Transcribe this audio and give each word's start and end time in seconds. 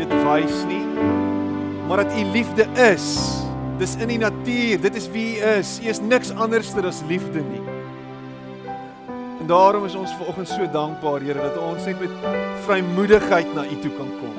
dit 0.00 0.12
wys 0.24 0.62
nie, 0.68 0.84
maar 1.88 2.04
dat 2.04 2.14
u 2.16 2.24
liefde 2.32 2.66
is. 2.92 3.08
Dis 3.80 3.96
in 3.96 4.12
die 4.12 4.20
natuur, 4.20 4.80
dit 4.80 4.96
is 4.96 5.08
wie 5.12 5.38
u 5.38 5.44
is. 5.56 5.78
U 5.82 5.88
is 5.88 6.00
niks 6.00 6.32
anderster 6.36 6.86
as 6.88 7.02
liefde 7.08 7.40
nie. 7.44 7.62
En 9.40 9.48
daarom 9.48 9.84
is 9.88 9.96
ons 9.96 10.12
vanoggend 10.20 10.48
so 10.48 10.68
dankbaar, 10.72 11.24
Here, 11.24 11.40
dat 11.40 11.58
ons 11.64 11.84
net 11.88 12.00
met 12.00 12.12
vrymoedigheid 12.66 13.54
na 13.56 13.64
u 13.64 13.78
toe 13.80 13.92
kan 13.96 14.10
kom. 14.20 14.34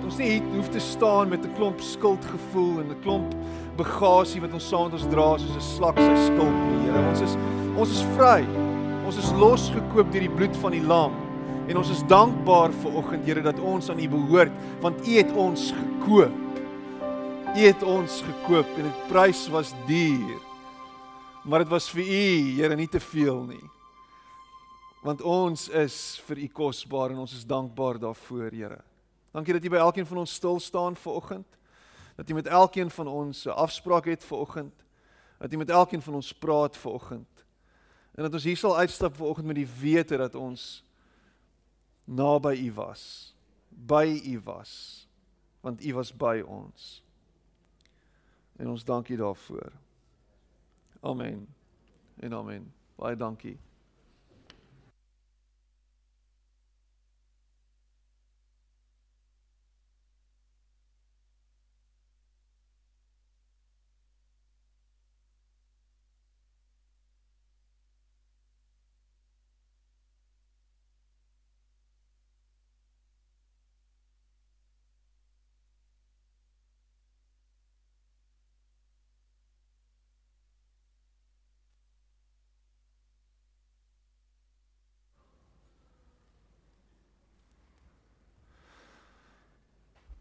Dat 0.00 0.08
ons 0.10 0.20
nie 0.20 0.40
hoef 0.54 0.68
te 0.72 0.80
staan 0.80 1.28
met 1.28 1.44
'n 1.44 1.54
klomp 1.56 1.80
skuldgevoel 1.80 2.80
en 2.80 2.90
'n 2.90 3.00
klomp 3.02 3.34
bagasie 3.76 4.40
wat 4.40 4.52
ons 4.52 4.68
saam 4.68 4.84
met 4.84 4.92
ons 4.92 5.08
dra 5.10 5.38
soos 5.38 5.56
'n 5.56 5.68
slak 5.76 5.98
sy 5.98 6.16
skuld 6.26 6.60
nie, 6.68 6.88
Here. 6.88 7.08
Ons 7.08 7.20
is 7.20 7.36
ons 7.76 7.90
is 7.90 8.04
vry. 8.16 8.44
Ons 9.06 9.16
is 9.16 9.32
losgekoop 9.32 10.12
deur 10.12 10.20
die 10.20 10.36
bloed 10.36 10.56
van 10.56 10.72
die 10.72 10.82
lam. 10.82 11.29
En 11.70 11.78
ons 11.78 11.90
is 11.90 12.00
dankbaar 12.10 12.72
vir 12.82 12.94
oggend 12.98 13.26
Here 13.28 13.42
dat 13.46 13.58
ons 13.62 13.92
aan 13.92 14.00
U 14.02 14.06
behoort 14.10 14.54
want 14.82 15.04
U 15.06 15.12
het 15.14 15.28
ons 15.38 15.68
gekoop. 15.70 16.56
U 17.54 17.60
het 17.62 17.84
ons 17.86 18.16
gekoop 18.26 18.72
en 18.74 18.88
die 18.88 19.04
prys 19.06 19.44
was 19.54 19.70
duur. 19.86 20.40
Maar 21.46 21.62
dit 21.62 21.70
was 21.70 21.86
vir 21.94 22.02
U, 22.02 22.24
Here, 22.58 22.74
nie 22.74 22.88
te 22.90 22.98
veel 23.00 23.38
nie. 23.52 23.62
Want 25.06 25.22
ons 25.22 25.68
is 25.70 26.18
vir 26.26 26.42
U 26.42 26.50
kosbaar 26.58 27.14
en 27.14 27.22
ons 27.22 27.38
is 27.38 27.46
dankbaar 27.46 28.02
daarvoor, 28.02 28.50
Here. 28.50 28.82
Dankie 29.30 29.54
dat 29.54 29.70
U 29.70 29.70
by 29.70 29.84
elkeen 29.86 30.10
van 30.10 30.24
ons 30.26 30.34
stil 30.42 30.58
staan 30.58 30.98
vir 30.98 31.22
oggend. 31.22 31.58
Dat 32.18 32.34
U 32.34 32.34
met 32.34 32.50
elkeen 32.50 32.90
van 32.90 33.06
ons 33.06 33.46
'n 33.46 33.54
afspraak 33.54 34.10
het 34.10 34.24
vir 34.24 34.38
oggend. 34.38 34.74
Dat 35.38 35.52
U 35.52 35.56
met 35.56 35.70
elkeen 35.70 36.02
van 36.02 36.14
ons 36.14 36.32
praat 36.32 36.76
vir 36.76 36.92
oggend. 36.92 37.44
En 38.18 38.26
dat 38.26 38.34
ons 38.34 38.44
hier 38.44 38.56
sal 38.56 38.76
uitstap 38.76 39.16
ver 39.16 39.26
oggend 39.26 39.46
met 39.46 39.56
die 39.56 39.70
wete 39.80 40.16
dat 40.16 40.34
ons 40.34 40.82
naby 42.10 42.56
U 42.66 42.72
was, 42.74 43.34
by 43.70 44.04
U 44.34 44.40
was, 44.44 45.06
want 45.62 45.84
U 45.84 45.94
was 45.94 46.10
by 46.10 46.40
ons. 46.42 47.02
En 48.60 48.68
ons 48.68 48.84
dankie 48.84 49.16
daarvoor. 49.16 49.72
Amen. 51.00 51.46
En 52.20 52.34
amen. 52.34 52.72
Baie 52.96 53.16
dankie. 53.16 53.56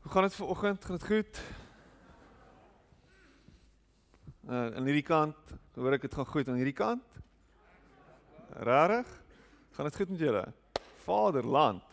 Hoe 0.10 0.18
gaan 0.18 0.28
dit 0.28 0.38
vir 0.38 0.48
oggend? 0.48 0.86
Gaan 0.86 0.98
dit 0.98 1.06
goed? 1.06 1.42
Uh 4.50 4.76
aan 4.76 4.88
hierdie 4.90 5.06
kant, 5.06 5.52
hoor 5.78 5.94
ek 5.94 6.08
dit 6.08 6.16
gaan 6.18 6.26
goed 6.26 6.50
aan 6.50 6.58
hierdie 6.58 6.74
kant? 6.74 7.20
Rarig? 8.66 9.12
Gaan 9.78 9.86
dit 9.86 10.00
goed 10.02 10.10
met 10.10 10.24
julle? 10.26 10.42
Vaderland. 11.06 11.86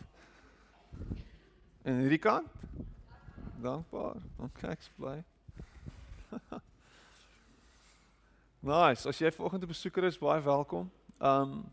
En 1.85 2.01
hierdie 2.01 2.17
kant? 2.17 2.49
Dankbaar. 3.61 4.17
Okay, 4.49 4.73
ek 4.73 4.89
bly. 4.97 5.21
nice. 8.73 9.05
As 9.05 9.21
jy 9.21 9.29
vanoggend 9.29 9.69
'n 9.69 9.73
besoeker 9.77 10.09
is, 10.09 10.17
baie 10.17 10.41
welkom. 10.41 10.89
Um 11.21 11.69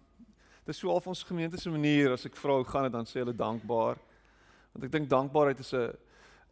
dis 0.68 0.76
so 0.76 0.92
half 0.92 1.08
ons 1.08 1.24
gemeente 1.24 1.56
se 1.56 1.72
manier 1.72 2.12
as 2.12 2.28
ek 2.28 2.36
vra 2.36 2.60
hoe 2.60 2.68
gaan 2.68 2.92
dit 2.92 2.92
dan 3.00 3.08
sê 3.08 3.24
hulle 3.24 3.32
dankbaar. 3.32 3.96
Want 4.76 4.84
ek 4.84 4.92
dink 4.92 5.08
dankbaarheid 5.08 5.64
is 5.64 5.72
'n 5.72 6.03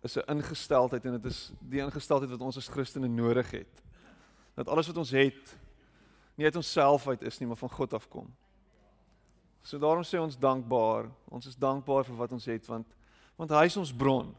is 0.02 0.16
'n 0.16 0.30
ingesteldheid 0.30 1.04
en 1.04 1.12
dit 1.20 1.24
is 1.24 1.52
die 1.60 1.80
ingesteldheid 1.80 2.30
wat 2.30 2.40
ons 2.40 2.56
as 2.56 2.68
Christene 2.68 3.08
nodig 3.08 3.50
het. 3.50 3.82
Dat 4.54 4.68
alles 4.68 4.86
wat 4.86 4.96
ons 4.96 5.10
het 5.10 5.56
nie 6.34 6.46
uit 6.46 6.56
onsself 6.56 7.08
uit 7.08 7.22
is 7.22 7.38
nie, 7.38 7.46
maar 7.46 7.56
van 7.56 7.70
God 7.70 7.92
af 7.92 8.08
kom. 8.08 8.34
So 9.62 9.78
daarom 9.78 10.02
sê 10.02 10.18
ons 10.18 10.38
dankbaar. 10.38 11.10
Ons 11.28 11.46
is 11.46 11.56
dankbaar 11.56 12.04
vir 12.04 12.16
wat 12.16 12.32
ons 12.32 12.44
het 12.44 12.66
want 12.66 12.86
want 13.36 13.50
hy 13.50 13.64
is 13.64 13.76
ons 13.76 13.94
bron. 13.94 14.34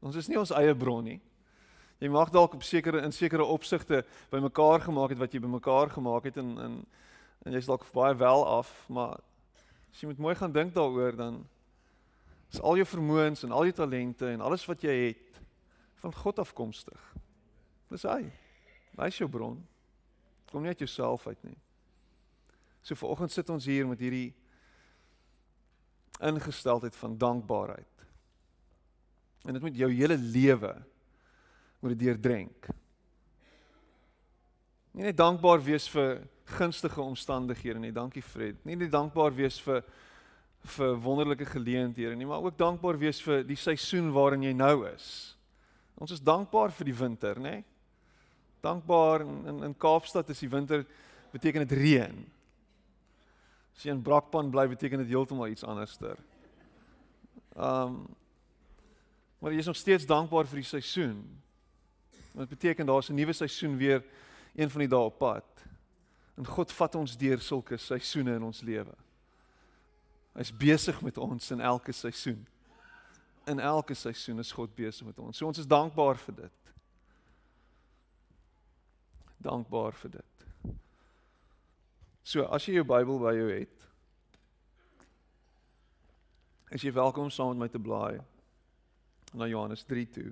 Ons 0.00 0.16
is 0.16 0.28
nie 0.28 0.38
ons 0.38 0.50
eie 0.50 0.74
bron 0.74 1.04
nie. 1.04 1.20
Jy 1.98 2.08
mag 2.08 2.30
dalk 2.30 2.54
op 2.54 2.62
sekere 2.62 3.02
in 3.02 3.12
sekere 3.12 3.44
opsigte 3.44 4.04
bymekaar 4.30 4.80
gemaak 4.80 5.10
het 5.10 5.18
wat 5.18 5.32
jy 5.34 5.40
bymekaar 5.40 5.90
gemaak 5.90 6.24
het 6.24 6.36
en 6.36 6.58
en 6.58 6.86
en 7.46 7.54
jy's 7.54 7.66
dalk 7.66 7.84
baie 7.94 8.14
wel 8.18 8.46
af, 8.46 8.68
maar 8.88 9.20
as 9.92 10.00
jy 10.00 10.08
moet 10.08 10.18
mooi 10.18 10.34
gaan 10.34 10.52
dink 10.52 10.74
daaroor 10.74 11.16
dan 11.16 11.46
is 12.52 12.60
al 12.60 12.80
jou 12.80 12.86
vermoëns 12.88 13.44
en 13.44 13.52
al 13.52 13.68
jou 13.68 13.76
talente 13.82 14.28
en 14.32 14.44
alles 14.44 14.64
wat 14.68 14.82
jy 14.86 14.94
het 15.10 15.40
van 16.02 16.14
God 16.14 16.38
afkomstig. 16.38 17.00
Dis 17.92 18.06
hy. 18.08 18.22
Hy 18.98 19.08
is 19.10 19.20
jou 19.20 19.28
bron. 19.30 19.58
Kom 20.50 20.64
nie 20.64 20.72
uit 20.72 20.84
jouself 20.84 21.26
uit 21.26 21.40
nie. 21.44 21.58
So 22.82 22.96
vanoggend 22.96 23.34
sit 23.34 23.50
ons 23.52 23.66
hier 23.68 23.86
met 23.88 24.00
hierdie 24.00 24.32
ingesteldheid 26.24 26.96
van 26.96 27.18
dankbaarheid. 27.18 28.06
En 29.46 29.54
dit 29.54 29.62
moet 29.62 29.76
jou 29.76 29.90
hele 29.92 30.16
lewe 30.18 30.72
moet 31.78 31.94
dit 31.94 32.08
deurdrink. 32.08 32.68
Nie 34.96 35.06
net 35.06 35.18
dankbaar 35.18 35.60
wees 35.62 35.86
vir 35.92 36.24
gunstige 36.58 37.00
omstandighede 37.04 37.78
nie, 37.78 37.92
dankie 37.94 38.24
Fred. 38.24 38.58
Nie 38.66 38.74
net 38.80 38.90
dankbaar 38.90 39.34
wees 39.36 39.60
vir 39.62 39.84
vir 40.64 40.96
wonderlike 41.00 41.46
geleenthede 41.46 42.16
nie, 42.16 42.26
maar 42.26 42.42
ook 42.42 42.58
dankbaar 42.58 42.98
wees 42.98 43.20
vir 43.22 43.44
die 43.46 43.56
seisoen 43.56 44.12
waarin 44.12 44.42
jy 44.42 44.52
nou 44.52 44.86
is. 44.88 45.36
Ons 45.98 46.12
is 46.14 46.22
dankbaar 46.22 46.72
vir 46.76 46.90
die 46.90 46.94
winter, 46.94 47.38
nê? 47.40 47.62
Dankbaar 48.62 49.24
in, 49.24 49.38
in 49.46 49.62
in 49.70 49.76
Kaapstad 49.78 50.28
is 50.30 50.42
die 50.42 50.50
winter 50.50 50.84
beteken 51.32 51.66
dit 51.66 51.78
reën. 51.78 52.18
As 53.76 53.84
jy 53.86 53.94
in 53.94 54.02
Brakpan 54.02 54.50
bly 54.50 54.66
beteken 54.68 55.04
dit 55.04 55.12
heeltemal 55.12 55.52
iets 55.52 55.66
anderster. 55.66 56.18
Um 57.54 58.06
maar 59.38 59.52
jy 59.54 59.60
is 59.62 59.68
nog 59.70 59.76
steeds 59.78 60.06
dankbaar 60.06 60.48
vir 60.50 60.58
die 60.58 60.66
seisoen. 60.66 61.20
Dit 62.34 62.48
beteken 62.50 62.86
daar's 62.86 63.08
'n 63.10 63.14
nuwe 63.14 63.32
seisoen 63.32 63.76
weer 63.78 64.02
een 64.54 64.70
van 64.70 64.80
die 64.80 64.88
dae 64.88 65.06
op 65.06 65.18
pad. 65.18 65.46
En 66.36 66.46
God 66.46 66.72
vat 66.72 66.94
ons 66.94 67.16
deur 67.16 67.38
sulke 67.38 67.76
seisoene 67.76 68.34
in 68.34 68.42
ons 68.42 68.60
lewe. 68.60 68.94
Hy's 70.34 70.52
besig 70.56 71.00
met 71.02 71.18
ons 71.18 71.50
in 71.50 71.60
elke 71.60 71.92
seisoen. 71.92 72.46
In 73.46 73.60
elke 73.60 73.94
seisoen 73.94 74.38
is 74.38 74.52
God 74.52 74.74
besig 74.74 75.06
met 75.06 75.18
ons. 75.18 75.36
So 75.36 75.46
ons 75.46 75.58
is 75.58 75.66
dankbaar 75.66 76.20
vir 76.26 76.34
dit. 76.34 76.72
Dankbaar 79.38 79.92
vir 79.92 80.10
dit. 80.18 80.74
So 82.28 82.44
as 82.52 82.66
jy 82.68 82.74
jou 82.74 82.84
Bybel 82.84 83.18
by 83.22 83.32
jou 83.38 83.48
het, 83.48 83.86
is 86.76 86.84
jy 86.84 86.92
welkom 86.92 87.30
saam 87.32 87.54
met 87.54 87.64
my 87.64 87.68
te 87.72 87.80
blaai 87.80 88.20
na 89.32 89.48
Johannes 89.48 89.86
3 89.88 90.04
toe. 90.12 90.28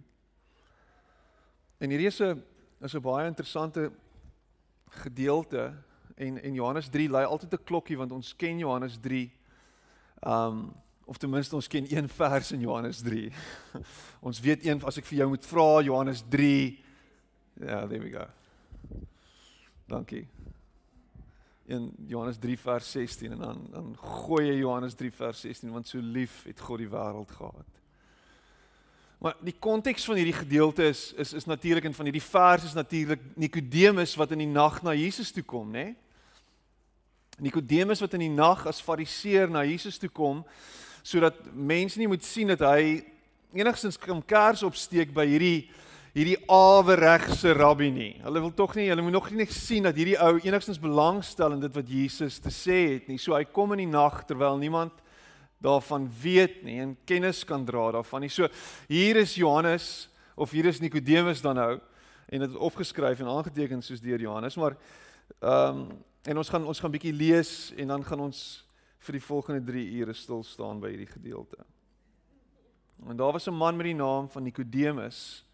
En 1.80 1.92
hierdie 1.92 2.10
is 2.12 2.20
'n 2.20 2.42
is 2.80 2.94
'n 2.94 3.00
baie 3.00 3.26
interessante 3.26 3.92
gedeelte 4.88 5.74
en 6.16 6.42
en 6.42 6.54
Johannes 6.54 6.88
3 6.88 7.08
lei 7.10 7.24
altyd 7.24 7.52
'n 7.52 7.64
klokkie 7.64 7.96
want 7.96 8.12
ons 8.12 8.36
ken 8.36 8.58
Johannes 8.58 8.98
Um 10.26 10.72
of 11.06 11.16
ten 11.16 11.30
minste 11.30 11.54
ons 11.54 11.68
ken 11.70 11.86
een 11.86 12.08
vers 12.08 12.52
in 12.52 12.60
Johannes 12.60 12.98
3. 13.00 13.32
ons 14.28 14.40
weet 14.40 14.64
een 14.66 14.80
as 14.82 14.96
ek 14.98 15.06
vir 15.06 15.20
jou 15.20 15.28
moet 15.30 15.44
vra 15.46 15.66
Johannes 15.86 16.24
3. 16.32 16.56
Ja, 17.60 17.66
yeah, 17.66 17.84
there 17.86 18.02
we 18.02 18.10
go. 18.10 18.24
Dankie. 19.86 20.24
In 21.70 21.92
Johannes 22.10 22.40
3 22.42 22.58
vers 22.58 22.90
16 22.90 23.36
en 23.36 23.38
dan 23.38 23.62
dan 23.70 23.92
gooi 24.02 24.48
jy 24.48 24.56
Johannes 24.64 24.98
3 24.98 25.12
vers 25.14 25.44
16 25.46 25.70
want 25.70 25.88
so 25.88 26.02
lief 26.02 26.42
het 26.48 26.60
God 26.60 26.82
die 26.82 26.90
wêreld 26.90 27.30
gehad. 27.30 27.70
Maar 29.22 29.38
die 29.46 29.54
konteks 29.58 30.04
van 30.10 30.18
hierdie 30.18 30.40
gedeelte 30.40 30.90
is 30.90 31.12
is 31.22 31.36
is 31.38 31.46
natuurlik 31.46 31.86
en 31.86 31.94
van 31.94 32.10
hierdie 32.10 32.26
vers 32.26 32.66
is 32.66 32.74
natuurlik 32.74 33.22
Nikodemus 33.34 34.16
wat 34.18 34.34
in 34.34 34.42
die 34.42 34.50
nag 34.50 34.82
na 34.82 34.94
Jesus 34.94 35.30
toe 35.30 35.46
kom, 35.46 35.70
né? 35.70 35.84
Nee? 35.84 35.94
Nikodemus 37.42 38.00
wat 38.00 38.14
in 38.16 38.26
die 38.26 38.32
nag 38.32 38.64
as 38.66 38.80
fariseer 38.80 39.50
na 39.52 39.64
Jesus 39.66 39.98
toe 40.00 40.10
kom 40.12 40.44
sodat 41.06 41.38
mense 41.52 41.98
nie 42.00 42.08
moet 42.10 42.24
sien 42.26 42.48
dat 42.50 42.64
hy 42.66 43.04
enigstens 43.54 43.98
kom 44.00 44.22
kers 44.26 44.64
opsteek 44.66 45.12
by 45.14 45.26
hierdie 45.28 45.68
hierdie 46.16 46.38
aweregse 46.48 47.52
rabbi 47.52 47.90
nie. 47.92 48.12
Hulle 48.24 48.40
wil 48.40 48.52
tog 48.56 48.72
nie, 48.78 48.86
hulle 48.88 49.02
moet 49.04 49.12
nog 49.12 49.26
nie 49.36 49.44
sien 49.52 49.84
dat 49.84 49.98
hierdie 49.98 50.16
ou 50.16 50.38
enigstens 50.40 50.80
belangstel 50.80 51.52
in 51.52 51.60
dit 51.60 51.74
wat 51.76 51.90
Jesus 51.92 52.38
te 52.40 52.52
sê 52.54 52.78
het 52.94 53.10
nie. 53.10 53.18
So 53.20 53.36
hy 53.36 53.44
kom 53.44 53.74
in 53.76 53.84
die 53.84 53.90
nag 53.90 54.22
terwyl 54.24 54.56
niemand 54.56 54.96
daarvan 55.60 56.08
weet 56.22 56.62
nie 56.64 56.78
en 56.80 56.96
kennis 57.08 57.42
kan 57.44 57.66
dra 57.68 57.90
daarvan 57.98 58.24
nie. 58.24 58.32
So 58.32 58.48
hier 58.88 59.20
is 59.20 59.36
Johannes 59.36 60.08
of 60.36 60.56
hier 60.56 60.70
is 60.72 60.80
Nikodemus 60.80 61.44
dan 61.44 61.60
nou 61.60 61.70
en 62.32 62.42
dit 62.46 62.56
opgeskryf 62.56 63.20
en 63.20 63.30
aangeteken 63.36 63.84
soos 63.84 64.00
deur 64.00 64.20
Johannes, 64.20 64.56
maar 64.56 64.76
ehm 65.40 65.84
um, 65.84 65.88
en 66.26 66.36
ons 66.36 66.48
gaan 66.50 66.66
ons 66.66 66.80
gaan 66.82 66.90
bietjie 66.90 67.14
lees 67.14 67.72
en 67.78 67.94
dan 67.94 68.04
gaan 68.04 68.20
ons 68.26 68.40
vir 69.06 69.18
die 69.18 69.26
volgende 69.26 69.62
3 69.70 69.84
ure 70.00 70.14
stil 70.18 70.42
staan 70.44 70.80
by 70.82 70.90
hierdie 70.90 71.10
gedeelte. 71.10 71.58
En 73.06 73.16
daar 73.16 73.32
was 73.32 73.46
'n 73.46 73.54
man 73.54 73.76
met 73.76 73.86
die 73.86 73.94
naam 73.94 74.28
van 74.30 74.42
Nikodemus 74.42 75.44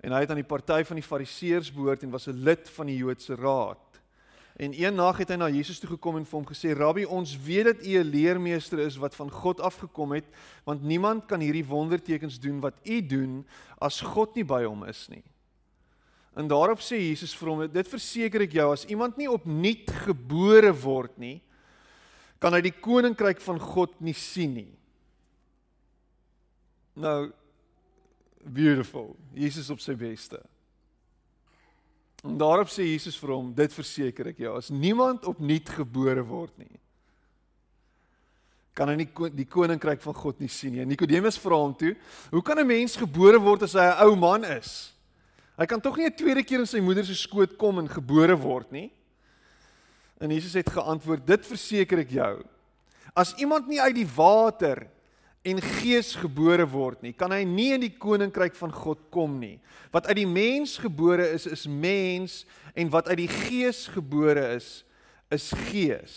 en 0.00 0.12
hy 0.12 0.20
het 0.20 0.30
aan 0.30 0.42
die 0.42 0.54
party 0.54 0.82
van 0.84 0.96
die 0.96 1.04
Fariseërs 1.04 1.72
behoort 1.72 2.02
en 2.02 2.10
was 2.10 2.26
'n 2.26 2.42
lid 2.42 2.70
van 2.70 2.86
die 2.86 2.96
Joodse 2.96 3.34
Raad. 3.34 4.00
En 4.56 4.72
een 4.82 4.94
nag 4.94 5.16
het 5.18 5.28
hy 5.28 5.36
na 5.36 5.48
Jesus 5.48 5.78
toe 5.78 5.88
gekom 5.88 6.16
en 6.16 6.26
vir 6.26 6.38
hom 6.38 6.46
gesê: 6.46 6.76
"Rabbi, 6.76 7.04
ons 7.04 7.38
weet 7.38 7.64
dat 7.64 7.86
u 7.86 7.98
'n 7.98 8.10
leermeester 8.10 8.78
is 8.78 8.96
wat 8.96 9.14
van 9.14 9.30
God 9.30 9.60
afgekom 9.60 10.12
het, 10.12 10.24
want 10.64 10.82
niemand 10.82 11.26
kan 11.26 11.40
hierdie 11.40 11.64
wondertekens 11.64 12.40
doen 12.40 12.60
wat 12.60 12.74
u 12.84 13.06
doen 13.06 13.46
as 13.78 14.00
God 14.00 14.34
nie 14.34 14.44
by 14.44 14.64
hom 14.64 14.84
is 14.84 15.08
nie." 15.08 15.22
En 16.40 16.48
daarop 16.48 16.80
sê 16.80 16.96
Jesus 16.96 17.34
vir 17.36 17.48
hom: 17.52 17.66
"Dit 17.68 17.88
verseker 17.88 18.46
ek 18.46 18.54
jou, 18.56 18.72
as 18.72 18.86
iemand 18.88 19.18
nie 19.20 19.28
opnuut 19.28 19.90
gebore 20.06 20.72
word 20.72 21.18
nie, 21.20 21.40
kan 22.40 22.54
hy 22.56 22.62
die 22.64 22.72
koninkryk 22.72 23.42
van 23.44 23.60
God 23.60 24.00
nie 24.00 24.16
sien 24.16 24.54
nie." 24.54 24.72
Nou 26.96 27.32
beautiful. 28.40 29.16
Jesus 29.36 29.68
op 29.70 29.80
sy 29.84 29.94
beste. 29.94 30.40
En 32.24 32.36
daarop 32.40 32.68
sê 32.68 32.84
Jesus 32.84 33.16
vir 33.20 33.32
hom, 33.32 33.52
dit 33.56 33.72
verseker 33.72 34.32
ek 34.32 34.42
jou, 34.44 34.56
as 34.56 34.68
niemand 34.72 35.24
opnuut 35.28 35.68
gebore 35.72 36.24
word 36.24 36.52
nie, 36.60 36.80
kan 38.76 38.88
hy 38.88 38.96
nie 39.00 39.08
die 39.36 39.48
koninkryk 39.48 40.00
van 40.04 40.16
God 40.16 40.40
nie 40.40 40.48
sien 40.52 40.76
nie. 40.76 40.84
Nikodemus 40.88 41.40
vra 41.40 41.58
hom 41.60 41.74
toe, 41.76 41.94
hoe 42.30 42.42
kan 42.42 42.58
'n 42.58 42.66
mens 42.66 42.96
gebore 42.96 43.40
word 43.40 43.62
as 43.62 43.72
hy 43.72 43.84
'n 43.84 44.06
ou 44.06 44.16
man 44.16 44.44
is? 44.44 44.92
Hy 45.60 45.66
kan 45.68 45.80
tog 45.80 45.98
nie 46.00 46.08
'n 46.08 46.16
tweede 46.16 46.42
keer 46.42 46.60
in 46.60 46.66
sy 46.66 46.80
moeder 46.80 47.04
se 47.04 47.14
skoot 47.14 47.58
kom 47.58 47.78
en 47.78 47.88
gebore 47.88 48.36
word 48.36 48.72
nie. 48.72 48.90
En 50.18 50.30
Jesus 50.30 50.54
het 50.54 50.70
geantwoord, 50.70 51.26
dit 51.26 51.46
verseker 51.46 51.98
ek 51.98 52.10
jou. 52.10 52.44
As 53.14 53.34
iemand 53.36 53.68
nie 53.68 53.80
uit 53.80 53.94
die 53.94 54.08
water 54.16 54.88
en 55.44 55.60
gees 55.60 56.14
gebore 56.14 56.64
word 56.68 57.02
nie, 57.02 57.12
kan 57.12 57.30
hy 57.30 57.44
nie 57.44 57.72
in 57.74 57.80
die 57.80 57.96
koninkryk 57.98 58.54
van 58.54 58.72
God 58.72 58.98
kom 59.10 59.38
nie. 59.38 59.60
Wat 59.92 60.06
uit 60.06 60.16
die 60.16 60.26
mens 60.26 60.78
gebore 60.78 61.28
is, 61.32 61.46
is 61.46 61.66
mens 61.66 62.46
en 62.74 62.88
wat 62.88 63.08
uit 63.08 63.18
die 63.18 63.28
gees 63.28 63.86
gebore 63.88 64.56
is, 64.56 64.84
is 65.30 65.52
gees. 65.52 66.16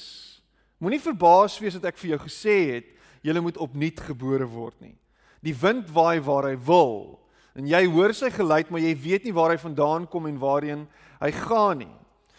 Moenie 0.80 1.00
verbaas 1.00 1.60
wees 1.60 1.74
dat 1.74 1.92
ek 1.92 1.98
vir 1.98 2.16
jou 2.16 2.20
gesê 2.28 2.58
het 2.76 2.86
jy 3.24 3.40
moet 3.40 3.58
opnuut 3.58 4.00
gebore 4.00 4.48
word 4.48 4.80
nie. 4.82 4.96
Die 5.44 5.56
wind 5.56 5.90
waai 5.92 6.20
waar 6.20 6.48
hy 6.48 6.56
wil 6.56 7.23
en 7.54 7.68
jy 7.70 7.84
hoor 7.86 8.14
sy 8.18 8.32
geluid, 8.34 8.70
maar 8.74 8.82
jy 8.82 8.94
weet 8.98 9.28
nie 9.28 9.36
waar 9.36 9.54
hy 9.54 9.60
vandaan 9.62 10.08
kom 10.10 10.26
en 10.30 10.42
waarheen 10.42 10.88
hy 11.22 11.32
gaan 11.44 11.84
nie. 11.84 11.94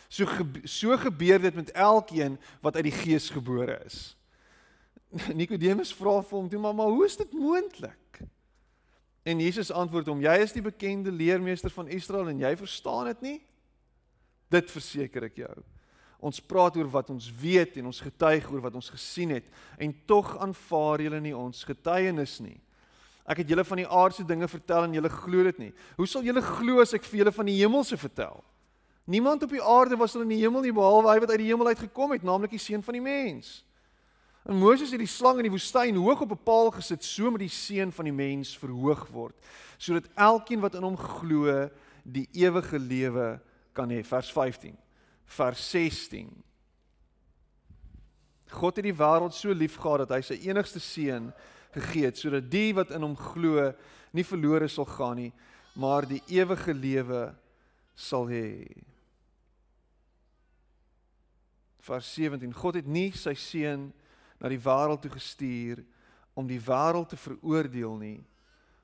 So 0.09 0.27
so 0.69 0.97
gebeur 0.99 1.43
dit 1.43 1.55
met 1.55 1.73
elkeen 1.73 2.39
wat 2.63 2.77
uit 2.77 2.89
die 2.91 2.99
gees 2.99 3.31
gebore 3.35 3.79
is. 3.87 4.17
Nikodemus 5.39 5.95
vra 5.95 6.21
vir 6.23 6.39
hom 6.39 6.49
toe, 6.51 6.61
maar, 6.61 6.75
maar 6.75 6.91
hoe 6.93 7.07
is 7.07 7.17
dit 7.17 7.33
moontlik? 7.33 7.99
En 9.25 9.41
Jesus 9.41 9.73
antwoord 9.73 10.07
hom: 10.07 10.21
"Jy 10.21 10.37
is 10.43 10.53
die 10.53 10.63
bekende 10.63 11.13
leermeester 11.13 11.71
van 11.71 11.89
Israel 11.89 12.29
en 12.29 12.43
jy 12.43 12.57
verstaan 12.57 13.07
dit 13.15 13.21
nie? 13.21 13.39
Dit 14.53 14.71
verseker 14.71 15.31
ek 15.31 15.41
jou. 15.41 15.55
Ons 16.25 16.41
praat 16.41 16.77
oor 16.77 16.89
wat 16.93 17.11
ons 17.11 17.27
weet 17.41 17.79
en 17.81 17.89
ons 17.91 18.01
getuig 18.01 18.47
oor 18.53 18.63
wat 18.65 18.77
ons 18.79 18.91
gesien 18.93 19.35
het 19.35 19.49
en 19.79 19.93
tog 20.07 20.37
aanvaar 20.41 21.05
julle 21.05 21.21
nie 21.21 21.37
ons 21.37 21.65
getuienis 21.65 22.39
nie. 22.41 22.61
Ek 23.25 23.41
het 23.41 23.49
julle 23.49 23.65
van 23.65 23.81
die 23.81 23.89
aardse 23.89 24.25
dinge 24.25 24.49
vertel 24.49 24.85
en 24.85 24.97
julle 24.97 25.09
glo 25.09 25.45
dit 25.49 25.59
nie. 25.59 25.73
Hoe 25.97 26.07
sal 26.07 26.23
julle 26.27 26.43
glo 26.45 26.81
as 26.81 26.93
ek 26.93 27.07
vir 27.09 27.23
julle 27.23 27.33
van 27.33 27.49
die 27.49 27.57
hemelse 27.57 27.97
vertel? 27.97 28.43
Niemand 29.05 29.43
op 29.43 29.53
die 29.53 29.63
aarde 29.63 29.97
was 29.97 30.15
al 30.17 30.25
in 30.25 30.33
die 30.33 30.41
hemel 30.41 30.65
nie 30.65 30.73
behalwe 30.73 31.13
hy 31.13 31.21
wat 31.25 31.33
uit 31.33 31.41
die 31.41 31.49
hemel 31.49 31.73
uit 31.73 31.79
gekom 31.79 32.13
het, 32.13 32.25
naamlik 32.25 32.53
die 32.57 32.63
seun 32.63 32.83
van 32.83 32.99
die 32.99 33.05
mens." 33.05 33.63
En 34.45 34.59
Moses 34.61 34.91
het 34.93 35.01
die 35.01 35.09
slang 35.09 35.39
in 35.41 35.47
die 35.49 35.53
woestyn 35.53 35.97
hoog 35.97 36.21
op 36.21 36.33
'n 36.33 36.45
paal 36.45 36.71
gesit, 36.71 37.05
so 37.05 37.31
met 37.31 37.41
die 37.41 37.49
seun 37.49 37.93
van 37.93 38.05
die 38.05 38.13
mens 38.13 38.59
verhoog 38.59 39.09
word, 39.09 39.35
sodat 39.79 40.09
elkeen 40.15 40.61
wat 40.61 40.75
in 40.75 40.83
hom 40.83 40.97
glo, 40.97 41.71
die 42.05 42.29
ewige 42.33 42.79
lewe 42.79 43.41
kan 43.73 43.89
hê. 43.91 44.05
Vers 44.05 44.33
15. 44.33 44.77
Vers 45.25 45.71
16. 45.71 46.45
God 48.51 48.77
het 48.77 48.85
die 48.85 48.95
wêreld 48.95 49.33
so 49.33 49.53
liefgehad 49.53 49.99
dat 49.99 50.11
hy 50.11 50.21
sy 50.21 50.35
enigste 50.49 50.81
seun 50.81 51.33
gegee 51.75 52.09
het 52.09 52.19
sodat 52.21 52.47
die 52.51 52.73
wat 52.77 52.93
in 52.95 53.05
hom 53.05 53.17
glo 53.19 53.71
nie 54.15 54.27
verlore 54.27 54.69
sal 54.71 54.87
gaan 54.89 55.19
nie, 55.19 55.33
maar 55.75 56.07
die 56.07 56.23
ewige 56.31 56.75
lewe 56.75 57.27
sal 57.99 58.29
hê. 58.31 58.67
Vers 61.85 62.15
17. 62.15 62.55
God 62.55 62.79
het 62.81 62.87
nie 62.89 63.11
sy 63.13 63.35
seun 63.37 63.91
na 64.41 64.51
die 64.51 64.61
wêreld 64.63 65.03
toe 65.05 65.13
gestuur 65.15 65.83
om 66.35 66.47
die 66.49 66.61
wêreld 66.63 67.11
te 67.13 67.19
veroordeel 67.21 67.99
nie, 68.01 68.19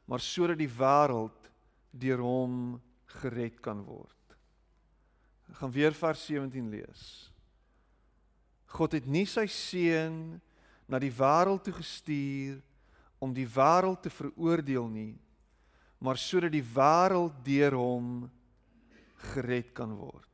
maar 0.07 0.23
sodat 0.23 0.59
die 0.61 0.71
wêreld 0.71 1.51
deur 1.91 2.23
hom 2.23 2.55
gered 3.21 3.59
kan 3.63 3.83
word. 3.87 4.17
Ek 5.51 5.59
gaan 5.63 5.75
weer 5.75 5.95
vers 5.97 6.23
17 6.29 6.71
lees. 6.71 7.05
God 8.71 8.95
het 8.95 9.07
nie 9.11 9.27
sy 9.27 9.49
seun 9.51 10.39
na 10.91 11.01
die 11.03 11.15
wêreld 11.15 11.65
toe 11.67 11.75
gestuur 11.75 12.61
om 13.21 13.35
die 13.37 13.47
wêreld 13.49 14.03
te 14.03 14.11
veroordeel 14.13 14.89
nie, 14.89 15.15
maar 16.01 16.19
sodat 16.19 16.55
die 16.55 16.65
wêreld 16.65 17.37
deur 17.45 17.77
hom 17.77 18.11
gered 19.31 19.75
kan 19.77 19.93
word. 19.99 20.27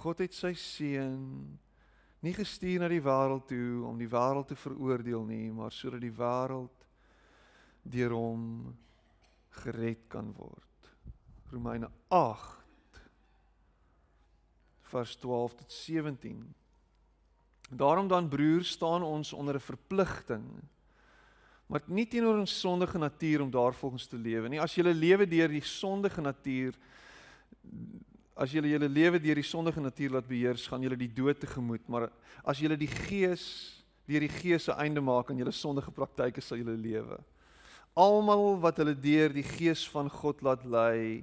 God 0.00 0.22
het 0.24 0.34
sy 0.34 0.52
seun 0.58 1.58
nie 2.24 2.34
gestuur 2.36 2.82
na 2.82 2.88
die 2.90 3.02
wêreld 3.04 3.46
toe 3.48 3.84
om 3.86 3.98
die 4.00 4.10
wêreld 4.10 4.50
te 4.50 4.58
veroordeel 4.58 5.24
nie, 5.28 5.46
maar 5.54 5.72
sodat 5.72 6.02
die 6.02 6.14
wêreld 6.14 6.86
deur 7.86 8.16
hom 8.16 8.42
gered 9.62 10.08
kan 10.12 10.32
word. 10.36 10.90
Romeine 11.50 11.88
8 12.08 12.58
vers 14.90 15.16
12 15.22 15.54
tot 15.62 15.72
17. 15.72 16.42
Daarom 17.70 18.08
dan 18.08 18.28
broers 18.28 18.74
staan 18.76 19.02
ons 19.02 19.32
onder 19.32 19.54
'n 19.54 19.60
verpligting 19.60 20.46
maar 21.70 21.84
nie 21.86 22.06
teenoor 22.10 22.40
ons 22.42 22.60
sondige 22.60 22.98
natuur 22.98 23.40
om 23.40 23.50
daarvolgens 23.50 24.08
te 24.10 24.18
lewe 24.18 24.48
nie. 24.48 24.58
As 24.60 24.74
jy 24.74 24.82
lewe 24.82 25.26
deur 25.26 25.48
die 25.48 25.62
sondige 25.62 26.20
natuur 26.20 26.74
as 28.40 28.54
julle 28.54 28.70
julle 28.72 28.88
lewe 28.88 29.20
deur 29.20 29.36
die 29.36 29.46
sondige 29.46 29.82
natuur 29.84 30.16
laat 30.16 30.28
beheers, 30.28 30.64
gaan 30.70 30.82
julle 30.82 30.96
die 30.98 31.10
dood 31.12 31.38
tegemoet, 31.42 31.84
maar 31.92 32.08
as 32.42 32.62
julle 32.62 32.78
die 32.80 32.88
gees 32.88 33.44
deur 34.08 34.24
die 34.24 34.32
gees 34.32 34.64
se 34.66 34.74
einde 34.80 35.02
maak 35.04 35.28
aan 35.30 35.38
julle 35.38 35.52
sondige 35.54 35.92
praktyke 35.94 36.42
sal 36.42 36.58
julle 36.58 36.74
lewe. 36.74 37.20
Almal 37.94 38.56
wat 38.62 38.80
hulle 38.80 38.96
deur 38.96 39.30
die 39.34 39.44
gees 39.46 39.84
van 39.92 40.08
God 40.10 40.40
laat 40.42 40.64
lei, 40.64 41.22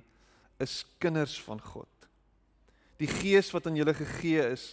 is 0.62 0.86
kinders 1.02 1.36
van 1.44 1.60
God. 1.60 1.90
Die 3.02 3.10
gees 3.10 3.50
wat 3.52 3.68
aan 3.68 3.76
julle 3.76 3.98
gegee 3.98 4.46
is, 4.54 4.72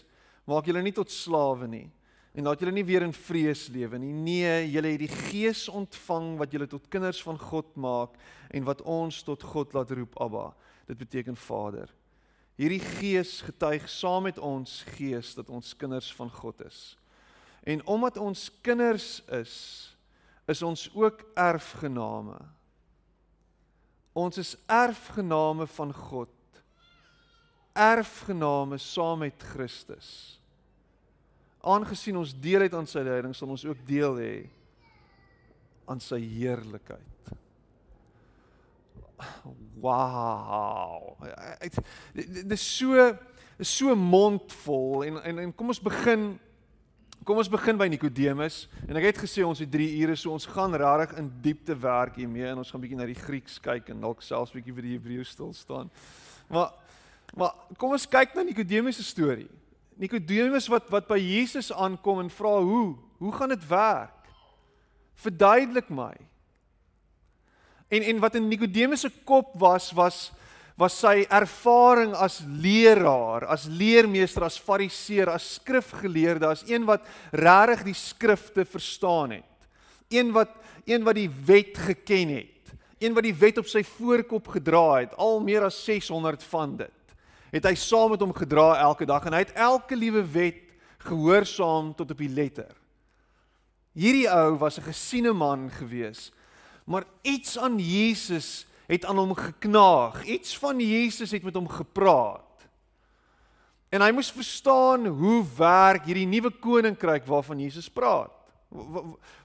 maak 0.48 0.66
julle 0.68 0.82
nie 0.84 0.94
tot 0.94 1.12
slawe 1.12 1.68
nie 1.68 1.88
en 2.34 2.48
laat 2.48 2.58
julle 2.60 2.74
nie 2.74 2.86
weer 2.86 3.04
in 3.06 3.14
vrees 3.14 3.68
lewe 3.70 3.98
nie. 4.02 4.10
Nee, 4.10 4.66
julle 4.72 4.90
het 4.90 5.04
die 5.04 5.10
gees 5.30 5.68
ontvang 5.70 6.32
wat 6.40 6.54
julle 6.54 6.66
tot 6.70 6.88
kinders 6.90 7.20
van 7.22 7.38
God 7.38 7.76
maak 7.78 8.16
en 8.50 8.66
wat 8.66 8.82
ons 8.82 9.20
tot 9.22 9.42
God 9.54 9.74
laat 9.76 9.92
roep 9.94 10.18
Abba. 10.20 10.48
Dit 10.90 10.98
beteken 10.98 11.38
Vader. 11.38 11.92
Hierdie 12.58 12.82
gees 12.82 13.38
getuig 13.46 13.86
saam 13.90 14.26
met 14.26 14.38
ons 14.42 14.82
gees 14.94 15.32
dat 15.38 15.50
ons 15.50 15.74
kinders 15.78 16.10
van 16.14 16.30
God 16.30 16.66
is. 16.66 16.82
En 17.66 17.80
omdat 17.86 18.18
ons 18.20 18.48
kinders 18.62 19.22
is, 19.30 19.54
is 20.50 20.62
ons 20.62 20.88
ook 20.94 21.22
erfgename. 21.38 22.36
Ons 24.14 24.38
is 24.42 24.56
erfgename 24.66 25.66
van 25.78 25.94
God. 25.94 26.30
Erfgename 27.74 28.78
saam 28.78 29.18
met 29.24 29.42
Christus. 29.52 30.08
Aangesien 31.64 32.16
ons 32.16 32.34
deel 32.38 32.68
het 32.68 32.74
aan 32.76 32.86
sy 32.86 33.02
lyding, 33.02 33.34
sal 33.34 33.50
ons 33.50 33.64
ook 33.66 33.80
deel 33.88 34.20
hê 34.20 34.34
aan 35.90 36.00
sy 36.00 36.20
heerlikheid. 36.22 37.32
Wow. 39.82 41.16
Dit 42.14 42.52
is 42.54 42.64
so 42.76 43.10
is 43.58 43.70
so 43.70 43.94
mondvol 43.94 45.04
en 45.06 45.20
en 45.22 45.38
en 45.44 45.52
kom 45.54 45.70
ons 45.70 45.82
begin 45.82 46.32
kom 47.24 47.38
ons 47.38 47.48
begin 47.48 47.78
by 47.78 47.86
Nikodemus 47.88 48.64
en 48.88 48.98
ek 48.98 49.06
het 49.12 49.20
gesê 49.22 49.44
ons 49.46 49.60
het 49.62 49.70
3 49.70 49.86
ure 50.02 50.16
so 50.18 50.34
ons 50.34 50.48
gaan 50.50 50.74
regtig 50.74 51.14
in 51.22 51.30
diepte 51.44 51.76
werk 51.78 52.18
hiermee 52.18 52.48
en 52.50 52.60
ons 52.62 52.70
gaan 52.70 52.82
bietjie 52.82 52.98
na 52.98 53.06
die 53.08 53.18
Grieks 53.18 53.60
kyk 53.62 53.92
en 53.94 54.02
dalk 54.04 54.24
selfs 54.26 54.52
bietjie 54.56 54.74
vir 54.74 54.88
die 54.88 54.96
Hebreë 54.96 55.26
stil 55.28 55.54
staan. 55.56 55.92
Maar 56.50 56.74
maar 57.32 57.54
kom 57.80 57.94
ons 57.96 58.06
kyk 58.08 58.34
na 58.36 58.44
Nikodemus 58.46 58.98
se 59.00 59.06
storie. 59.06 59.48
Nikodemus 60.00 60.68
wat 60.70 60.90
wat 60.92 61.08
by 61.08 61.18
Jesus 61.22 61.72
aankom 61.72 62.24
en 62.24 62.30
vra 62.32 62.58
hoe, 62.60 62.94
hoe 63.22 63.32
gaan 63.34 63.54
dit 63.54 63.66
werk? 63.70 64.30
Verduidelik 65.22 65.90
my. 65.94 66.14
En 67.94 68.02
en 68.02 68.22
wat 68.22 68.38
in 68.38 68.48
Nikodemus 68.50 69.06
se 69.06 69.12
kop 69.24 69.54
was 69.58 69.92
was 69.94 70.32
was 70.74 70.96
sy 70.98 71.20
ervaring 71.30 72.16
as 72.18 72.40
leraar, 72.42 73.44
as 73.46 73.68
leermeester, 73.70 74.42
as 74.42 74.56
fariseer, 74.58 75.30
as 75.30 75.52
skrifgeleerde, 75.60 76.48
as 76.50 76.64
een 76.66 76.82
wat 76.88 77.04
regtig 77.30 77.84
die 77.92 77.94
skrifte 77.94 78.64
verstaan 78.66 79.36
het. 79.36 79.68
Een 80.10 80.32
wat 80.34 80.50
een 80.84 81.06
wat 81.06 81.14
die 81.14 81.30
wet 81.30 81.78
geken 81.78 82.34
het. 82.34 82.74
Een 82.98 83.14
wat 83.14 83.22
die 83.22 83.36
wet 83.38 83.62
op 83.62 83.70
sy 83.70 83.84
voorkop 83.86 84.50
gedra 84.56 85.04
het, 85.04 85.14
al 85.14 85.38
meer 85.46 85.62
as 85.62 85.78
600 85.86 86.42
van 86.50 86.76
dit 86.82 87.03
het 87.54 87.68
hy 87.68 87.74
saam 87.78 88.10
met 88.14 88.22
hom 88.24 88.34
gedra 88.34 88.72
elke 88.82 89.06
dag 89.06 89.26
en 89.28 89.36
hy 89.36 89.44
het 89.44 89.54
elke 89.54 89.96
liewe 89.96 90.24
wet 90.34 90.62
gehoorsaam 91.06 91.92
tot 91.94 92.10
op 92.10 92.18
die 92.18 92.32
letter. 92.32 92.72
Hierdie 93.94 94.26
ou 94.26 94.56
was 94.58 94.78
'n 94.78 94.88
gesiene 94.90 95.32
man 95.32 95.70
gewees, 95.70 96.32
maar 96.84 97.04
iets 97.22 97.58
aan 97.58 97.78
Jesus 97.78 98.66
het 98.86 99.04
aan 99.04 99.18
hom 99.18 99.34
geknaag. 99.34 100.24
Iets 100.24 100.58
van 100.58 100.80
Jesus 100.80 101.30
het 101.30 101.42
met 101.42 101.54
hom 101.54 101.68
gepraat. 101.68 102.66
En 103.88 104.02
hy 104.02 104.10
moes 104.10 104.32
verstaan 104.34 105.06
hoe 105.06 105.44
werk 105.56 106.04
hierdie 106.04 106.26
nuwe 106.26 106.50
koninkryk 106.50 107.26
waarvan 107.26 107.60
Jesus 107.60 107.88
praat. 107.88 108.32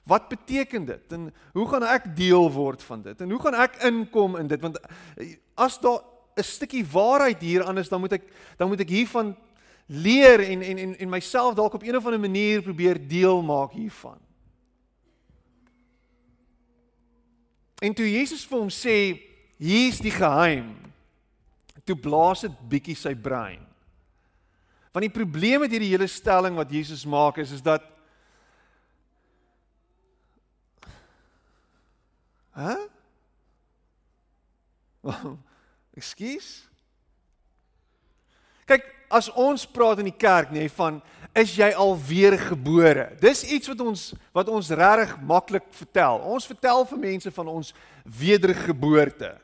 Wat 0.04 0.28
beteken 0.28 0.84
dit? 0.84 1.12
En 1.12 1.34
hoe 1.52 1.68
gaan 1.68 1.86
ek 1.86 2.16
deel 2.16 2.50
word 2.52 2.82
van 2.82 3.02
dit? 3.02 3.20
En 3.20 3.30
hoe 3.30 3.40
gaan 3.40 3.54
ek 3.54 3.76
inkom 3.86 4.36
in 4.36 4.46
dit? 4.46 4.60
Want 4.60 4.80
as 5.54 5.78
daar 5.80 6.02
'n 6.36 6.42
stukkie 6.42 6.86
waarheid 6.86 7.40
hieraan 7.40 7.78
is, 7.78 7.88
dan 7.88 8.00
moet 8.00 8.12
ek 8.12 8.24
dan 8.56 8.68
moet 8.68 8.80
ek 8.80 8.88
hiervan 8.88 9.36
leer 9.86 10.40
en 10.40 10.62
en 10.62 10.78
en 10.78 10.98
en 10.98 11.08
myself 11.08 11.54
dalk 11.54 11.74
op 11.74 11.82
een 11.82 11.96
of 11.96 12.04
ander 12.04 12.20
manier 12.20 12.62
probeer 12.62 13.08
deel 13.08 13.42
maak 13.42 13.72
hiervan. 13.72 14.18
En 17.80 17.94
toe 17.94 18.10
Jesus 18.10 18.44
vir 18.44 18.58
hom 18.58 18.68
sê, 18.68 18.96
hier's 19.56 19.98
die 20.04 20.12
geheim. 20.12 20.76
Toe 21.84 21.96
blaas 21.96 22.44
dit 22.44 22.58
bietjie 22.68 22.94
sy 22.94 23.14
brein. 23.14 23.62
Want 24.92 25.06
die 25.06 25.14
probleem 25.14 25.60
met 25.64 25.72
hierdie 25.72 25.92
hele 25.94 26.06
stelling 26.06 26.58
wat 26.58 26.70
Jesus 26.70 27.06
maak 27.06 27.38
is 27.38 27.50
is 27.56 27.62
dat 27.62 27.86
Hæ? 32.50 32.74
Huh? 35.06 35.36
Ekskuus. 35.96 36.48
Kyk, 38.70 38.86
as 39.10 39.28
ons 39.34 39.66
praat 39.66 39.98
in 39.98 40.10
die 40.10 40.14
kerk 40.14 40.52
nê 40.54 40.68
van 40.70 41.00
is 41.34 41.56
jy 41.58 41.70
al 41.74 41.96
weer 41.98 42.36
gebore? 42.38 43.08
Dis 43.22 43.42
iets 43.46 43.70
wat 43.70 43.82
ons 43.82 44.02
wat 44.34 44.50
ons 44.50 44.70
regtig 44.70 45.16
maklik 45.26 45.66
vertel. 45.74 46.22
Ons 46.26 46.46
vertel 46.46 46.84
vir 46.86 47.02
mense 47.10 47.30
van 47.34 47.50
ons 47.50 47.72
wedergeboorte. 48.04 49.34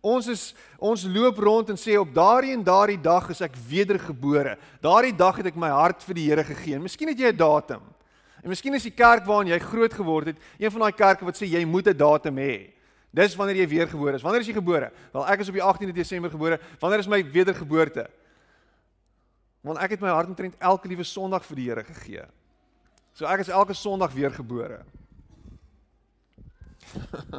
Ons 0.00 0.30
is 0.32 0.42
ons 0.80 1.04
loop 1.04 1.38
rond 1.44 1.68
en 1.68 1.76
sê 1.76 1.98
op 2.00 2.12
daardie 2.16 2.54
en 2.56 2.64
daardie 2.64 3.00
dag 3.00 3.28
is 3.32 3.42
ek 3.44 3.56
wedergebore. 3.68 4.56
Daardie 4.80 5.16
dag 5.16 5.36
het 5.36 5.50
ek 5.52 5.60
my 5.60 5.68
hart 5.68 6.04
vir 6.08 6.16
die 6.16 6.28
Here 6.30 6.44
gegee. 6.44 6.80
Miskien 6.80 7.12
het 7.12 7.20
jy 7.20 7.32
'n 7.32 7.36
datum. 7.36 7.82
En 8.40 8.48
miskien 8.48 8.74
is 8.74 8.88
die 8.88 8.96
kerk 8.96 9.26
waarin 9.26 9.52
jy 9.52 9.58
groot 9.58 9.92
geword 9.92 10.32
het, 10.32 10.36
een 10.58 10.70
van 10.70 10.80
daai 10.80 10.96
kerke 10.96 11.24
wat 11.24 11.36
sê 11.36 11.44
jy 11.44 11.64
moet 11.64 11.88
'n 11.88 11.96
datum 11.96 12.36
hê. 12.36 12.72
Dis 13.10 13.34
wanneer 13.34 13.56
jy 13.62 13.68
weer 13.68 13.88
gebore 13.90 14.14
is. 14.14 14.22
Wanneer 14.22 14.44
is 14.44 14.50
jy 14.50 14.54
gebore? 14.54 14.90
Wel, 15.12 15.24
ek 15.32 15.42
is 15.42 15.48
op 15.50 15.56
die 15.58 15.64
18de 15.66 15.96
Desember 15.96 16.30
gebore. 16.30 16.60
Wanneer 16.78 17.02
is 17.02 17.10
my 17.10 17.18
wedergeboorte? 17.26 18.06
Want 19.66 19.78
ek 19.82 19.96
het 19.96 20.04
my 20.04 20.12
hart 20.14 20.30
omtrent 20.30 20.54
elke 20.58 20.88
liewe 20.88 21.04
Sondag 21.04 21.44
vir 21.48 21.58
die 21.58 21.66
Here 21.68 21.84
gegee. 21.84 22.24
So 23.18 23.26
ek 23.26 23.42
is 23.44 23.50
elke 23.52 23.74
Sondag 23.74 24.14
weer 24.14 24.30
gebore. 24.32 24.84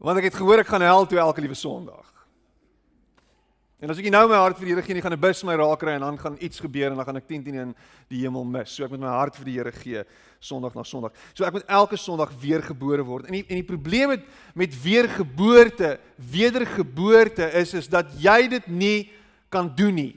Want 0.00 0.16
ek 0.16 0.30
het 0.30 0.38
gehoor 0.38 0.62
ek 0.62 0.70
gaan 0.70 0.86
hel 0.86 1.04
toe 1.06 1.18
elke 1.20 1.42
liewe 1.44 1.58
Sondag. 1.58 2.08
En 3.80 3.88
as 3.88 3.96
ek 3.96 4.10
nou 4.12 4.26
my 4.28 4.36
hart 4.36 4.58
vir 4.60 4.68
die 4.68 4.72
Here 4.74 4.82
gee, 4.84 4.94
nie 4.94 5.00
gaan 5.00 5.14
'n 5.16 5.20
bus 5.20 5.40
my 5.42 5.54
raak 5.56 5.80
kry 5.80 5.94
en 5.96 6.04
dan 6.04 6.18
gaan 6.18 6.36
iets 6.38 6.60
gebeur 6.60 6.90
en 6.90 6.96
dan 6.96 7.04
gaan 7.04 7.16
ek 7.16 7.26
10 7.26 7.44
10 7.44 7.54
in 7.54 7.74
die 8.08 8.20
hemel 8.20 8.44
mis. 8.44 8.68
So 8.68 8.84
ek 8.84 8.90
moet 8.90 9.00
my 9.00 9.08
hart 9.08 9.36
vir 9.36 9.44
die 9.44 9.56
Here 9.56 9.72
gee 9.72 10.04
Sondag 10.38 10.74
na 10.74 10.82
Sondag. 10.82 11.12
So 11.32 11.44
ek 11.44 11.52
moet 11.52 11.64
elke 11.66 11.96
Sondag 11.96 12.30
weergebore 12.40 13.02
word. 13.02 13.26
En 13.26 13.32
die, 13.32 13.44
en 13.48 13.56
die 13.56 13.64
probleem 13.64 14.08
met 14.08 14.24
met 14.54 14.82
weergeboorte, 14.82 15.98
wedergeboorte 16.16 17.52
is 17.54 17.74
is 17.74 17.88
dat 17.88 18.06
jy 18.20 18.48
dit 18.48 18.66
nie 18.68 19.10
kan 19.48 19.74
doen 19.74 19.94
nie. 19.94 20.16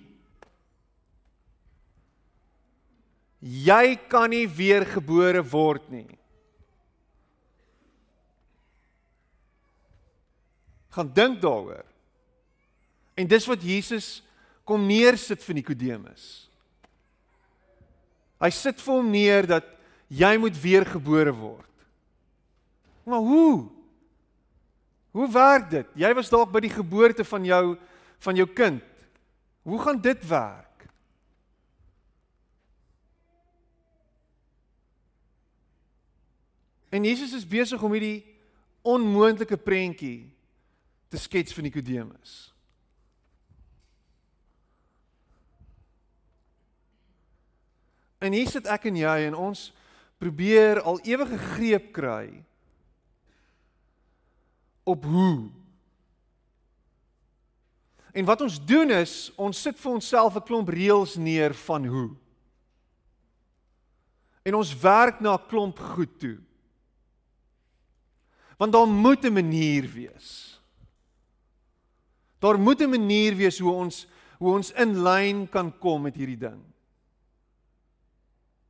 Jy 3.39 3.95
kan 4.09 4.29
nie 4.29 4.47
weergebore 4.47 5.41
word 5.41 5.89
nie. 5.89 6.19
Gaan 10.89 11.13
dink 11.13 11.41
daaroor. 11.41 11.92
En 13.13 13.27
dis 13.29 13.45
wat 13.45 13.61
Jesus 13.61 14.23
kom 14.65 14.85
neersit 14.87 15.43
vir 15.43 15.59
Nikodemus. 15.59 16.25
Hy 18.43 18.49
sit 18.51 18.81
vir 18.81 18.97
hom 18.97 19.11
neer 19.11 19.47
dat 19.47 19.67
jy 20.11 20.33
moet 20.41 20.57
weergebore 20.59 21.31
word. 21.35 21.69
Maar 23.07 23.23
hoe? 23.23 23.69
Hoe 25.13 25.29
werk 25.31 25.69
dit? 25.71 25.89
Jy 25.99 26.11
was 26.17 26.31
dalk 26.31 26.51
by 26.51 26.63
die 26.63 26.73
geboorte 26.73 27.25
van 27.27 27.45
jou 27.45 27.65
van 28.23 28.37
jou 28.39 28.45
kind. 28.47 28.83
Hoe 29.67 29.79
gaan 29.83 29.97
dit 29.99 30.21
werk? 30.29 30.85
En 36.93 37.03
Jesus 37.03 37.33
is 37.33 37.43
besig 37.47 37.81
om 37.83 37.91
hierdie 37.91 38.23
onmoontlike 38.85 39.57
prentjie 39.59 40.29
te 41.11 41.19
skets 41.19 41.51
vir 41.51 41.67
Nikodemus. 41.67 42.52
En 48.23 48.31
hier 48.31 48.47
sit 48.47 48.69
ek 48.71 48.87
en 48.87 49.01
jy 49.01 49.17
en 49.27 49.35
ons 49.49 49.65
probeer 50.21 50.79
al 50.87 51.01
ewige 51.03 51.37
greep 51.55 51.91
kry 51.95 52.29
op 54.87 55.03
hoe. 55.03 55.49
En 58.13 58.27
wat 58.29 58.43
ons 58.45 58.59
doen 58.63 58.93
is, 58.95 59.31
ons 59.35 59.61
sit 59.65 59.79
vir 59.79 59.91
onsself 59.91 60.37
'n 60.37 60.47
klomp 60.47 60.69
reëls 60.69 61.15
neer 61.15 61.53
van 61.67 61.85
hoe. 61.85 62.09
En 64.45 64.55
ons 64.55 64.79
werk 64.79 65.19
na 65.19 65.35
'n 65.35 65.47
klomp 65.47 65.79
goed 65.79 66.19
toe. 66.19 66.39
Want 68.57 68.71
daar 68.71 68.87
moet 68.87 69.23
'n 69.23 69.33
manier 69.33 69.89
wees. 69.91 70.59
Daar 72.39 72.59
moet 72.59 72.81
'n 72.81 72.89
manier 72.89 73.35
wees 73.35 73.59
hoe 73.59 73.71
ons 73.71 74.07
hoe 74.37 74.53
ons 74.53 74.71
in 74.71 75.03
lyn 75.03 75.49
kan 75.49 75.71
kom 75.79 76.01
met 76.01 76.15
hierdie 76.15 76.37
ding. 76.37 76.72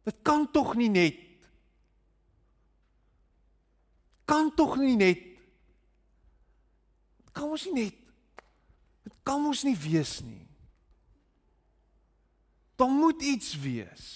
Dit 0.03 0.19
kan 0.21 0.51
tog 0.51 0.75
nie 0.75 0.89
net 0.89 1.19
kan 4.25 4.49
tog 4.55 4.77
nie 4.79 4.95
net 4.97 5.19
kan 7.33 7.49
ons 7.49 7.65
nie 7.69 7.85
net 7.85 7.99
dit 9.03 9.15
kan 9.23 9.45
ons 9.45 9.63
nie 9.67 9.75
wees 9.77 10.19
nie. 10.23 10.43
Daar 12.79 12.91
moet 12.91 13.21
iets 13.21 13.53
wees. 13.59 14.07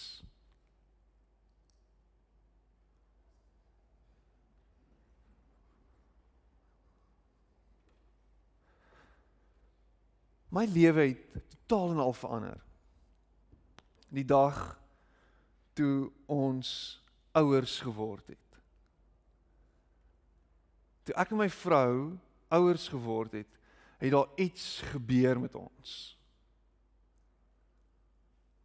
My 10.49 10.65
lewe 10.65 11.01
het 11.01 11.49
totaal 11.67 11.91
en 11.91 12.01
al 12.01 12.13
verander. 12.13 12.59
Die 14.09 14.25
dag 14.25 14.79
toe 15.77 16.09
ons 16.25 16.69
ouers 17.37 17.79
geword 17.85 18.33
het. 18.33 18.61
Toe 21.07 21.15
ek 21.15 21.31
en 21.31 21.41
my 21.43 21.49
vrou 21.53 21.93
ouers 22.57 22.87
geword 22.91 23.37
het, 23.39 23.49
het 23.97 24.13
daar 24.13 24.29
iets 24.41 24.81
gebeur 24.91 25.39
met 25.39 25.55
ons. 25.55 25.95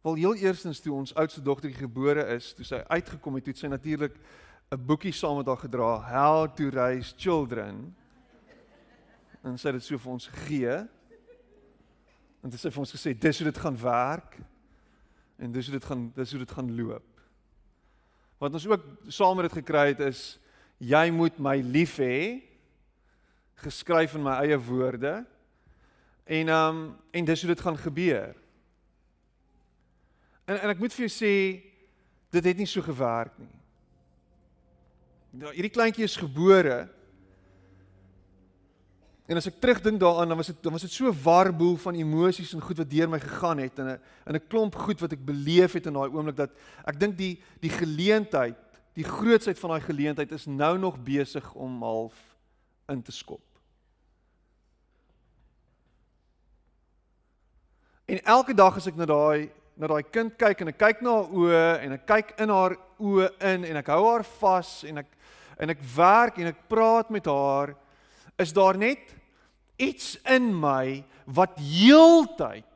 Wel 0.03 0.19
heel 0.19 0.35
eerstens 0.35 0.81
toe 0.83 0.93
ons 0.93 1.13
oudste 1.15 1.41
dogtertjie 1.41 1.85
gebore 1.85 2.25
is, 2.35 2.51
toe 2.53 2.65
sy 2.67 2.81
uitgekom 2.91 3.37
het, 3.39 3.47
het 3.53 3.61
sy 3.61 3.69
natuurlik 3.71 4.17
'n 4.73 4.85
boekie 4.85 5.13
saam 5.13 5.37
met 5.37 5.47
haar 5.47 5.57
gedra, 5.57 5.89
How 6.09 6.47
to 6.55 6.69
Raise 6.69 7.13
Children. 7.17 7.95
En 9.43 9.57
sy 9.57 9.67
het 9.67 9.75
dit 9.75 9.83
so 9.83 9.97
vir 9.97 10.11
ons 10.11 10.27
gegee. 10.27 10.75
En 12.43 12.49
dit 12.49 12.59
sê 12.59 12.71
vir 12.71 12.79
ons 12.79 12.91
gesê 12.95 13.13
dis 13.17 13.37
hoe 13.39 13.51
dit 13.51 13.57
gaan 13.57 13.77
werk. 13.77 14.39
En 15.43 15.51
dis 15.51 15.67
hoe 15.67 15.75
dit 15.75 15.85
gaan 15.85 16.07
dis 16.15 16.31
hoe 16.31 16.39
dit 16.39 16.55
gaan 16.55 16.71
loop. 16.75 17.21
Wat 18.39 18.55
ons 18.55 18.67
ook 18.67 18.85
saam 19.11 19.35
met 19.35 19.49
dit 19.49 19.59
gekry 19.59 19.89
het 19.91 20.03
is 20.07 20.23
jy 20.83 21.09
moet 21.15 21.39
my 21.39 21.57
lief 21.61 21.97
hê 21.99 22.39
geskryf 23.63 24.15
in 24.15 24.23
my 24.23 24.37
eie 24.43 24.59
woorde. 24.59 25.13
En 26.23 26.53
um 26.55 26.79
en 27.11 27.27
dis 27.27 27.43
hoe 27.43 27.51
dit 27.51 27.65
gaan 27.65 27.77
gebeur. 27.77 28.31
En 30.47 30.59
en 30.59 30.71
ek 30.71 30.79
moet 30.79 30.95
vir 30.95 31.07
jou 31.07 31.13
sê 31.13 31.35
dit 32.33 32.49
het 32.49 32.57
nie 32.57 32.69
so 32.69 32.81
gewerk 32.83 33.35
nie. 33.37 33.59
Nou 35.43 35.51
hierdie 35.51 35.73
kleintjie 35.73 36.07
is 36.07 36.19
gebore 36.19 36.85
En 39.33 39.39
as 39.39 39.47
ek 39.49 39.55
terugdink 39.57 39.97
daaraan, 39.97 40.29
dan 40.29 40.37
was 40.37 40.51
dit 40.51 40.57
dan 40.61 40.75
was 40.75 40.83
dit 40.85 40.93
so 40.93 41.09
'n 41.09 41.21
warboel 41.23 41.75
van 41.81 41.95
emosies 41.95 42.53
en 42.53 42.61
goed 42.61 42.77
wat 42.77 42.89
deur 42.89 43.09
my 43.09 43.19
gegaan 43.19 43.57
het 43.57 43.79
en 43.79 43.87
'n 43.87 43.99
in 44.29 44.35
'n 44.35 44.47
klomp 44.47 44.75
goed 44.75 44.99
wat 44.99 45.11
ek 45.11 45.25
beleef 45.25 45.73
het 45.73 45.85
in 45.85 45.93
daai 45.93 46.13
oomblik 46.13 46.35
dat 46.35 46.51
ek 46.85 46.99
dink 46.99 47.17
die 47.17 47.41
die 47.59 47.69
geleentheid, 47.69 48.55
die 48.93 49.03
grootsheid 49.03 49.59
van 49.59 49.69
daai 49.69 49.81
geleentheid 49.81 50.31
is 50.31 50.45
nou 50.45 50.77
nog 50.77 51.03
besig 51.03 51.53
om 51.53 51.81
half 51.81 52.13
in 52.87 53.01
te 53.01 53.11
skop. 53.11 53.41
En 58.05 58.23
elke 58.23 58.53
dag 58.53 58.75
as 58.75 58.87
ek 58.87 58.95
na 58.95 59.05
daai 59.05 59.49
na 59.75 59.87
daai 59.87 60.03
kind 60.03 60.37
kyk 60.37 60.61
en 60.61 60.67
ek 60.67 60.77
kyk 60.77 61.01
na 61.01 61.09
haar 61.09 61.29
oë 61.33 61.79
en 61.81 61.91
ek 61.91 62.05
kyk 62.05 62.33
in 62.37 62.49
haar 62.49 62.77
oë 62.99 63.29
in 63.39 63.63
en 63.63 63.75
ek 63.75 63.87
hou 63.87 64.05
haar 64.05 64.23
vas 64.23 64.83
en 64.83 64.97
ek 64.97 65.07
en 65.57 65.69
ek 65.69 65.81
werk 65.95 66.37
en 66.37 66.47
ek 66.47 66.67
praat 66.67 67.09
met 67.09 67.25
haar 67.25 67.75
is 68.37 68.53
daar 68.53 68.77
net 68.77 69.22
iets 69.83 70.15
in 70.29 70.51
my 70.55 71.03
wat 71.25 71.57
heeltyd 71.59 72.67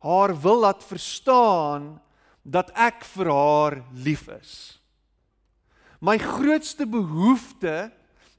haar 0.00 0.32
wil 0.40 0.62
laat 0.64 0.84
verstaan 0.84 1.98
dat 2.42 2.70
ek 2.72 3.04
vir 3.12 3.28
haar 3.28 3.76
lief 3.92 4.26
is. 4.32 4.54
My 6.00 6.16
grootste 6.16 6.86
behoefte 6.88 7.90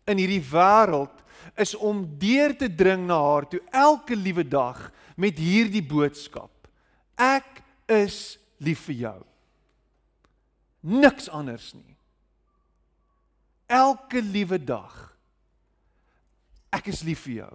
in 0.09 0.17
hierdie 0.17 0.41
wêreld 0.41 1.21
is 1.61 1.75
om 1.77 2.03
deur 2.17 2.55
te 2.57 2.69
dring 2.69 3.05
na 3.05 3.19
haar 3.21 3.45
toe 3.49 3.61
elke 3.69 4.17
liewe 4.17 4.43
dag 4.47 4.89
met 5.15 5.37
hierdie 5.37 5.85
boodskap. 5.85 6.49
Ek 7.21 7.61
is 7.85 8.39
lief 8.57 8.87
vir 8.89 8.97
jou. 9.05 9.19
Niks 10.81 11.29
anders 11.29 11.69
nie. 11.77 11.93
Elke 13.69 14.21
liewe 14.25 14.57
dag 14.57 15.10
ek 16.71 16.87
is 16.91 17.03
lief 17.03 17.25
vir 17.27 17.41
jou. 17.43 17.53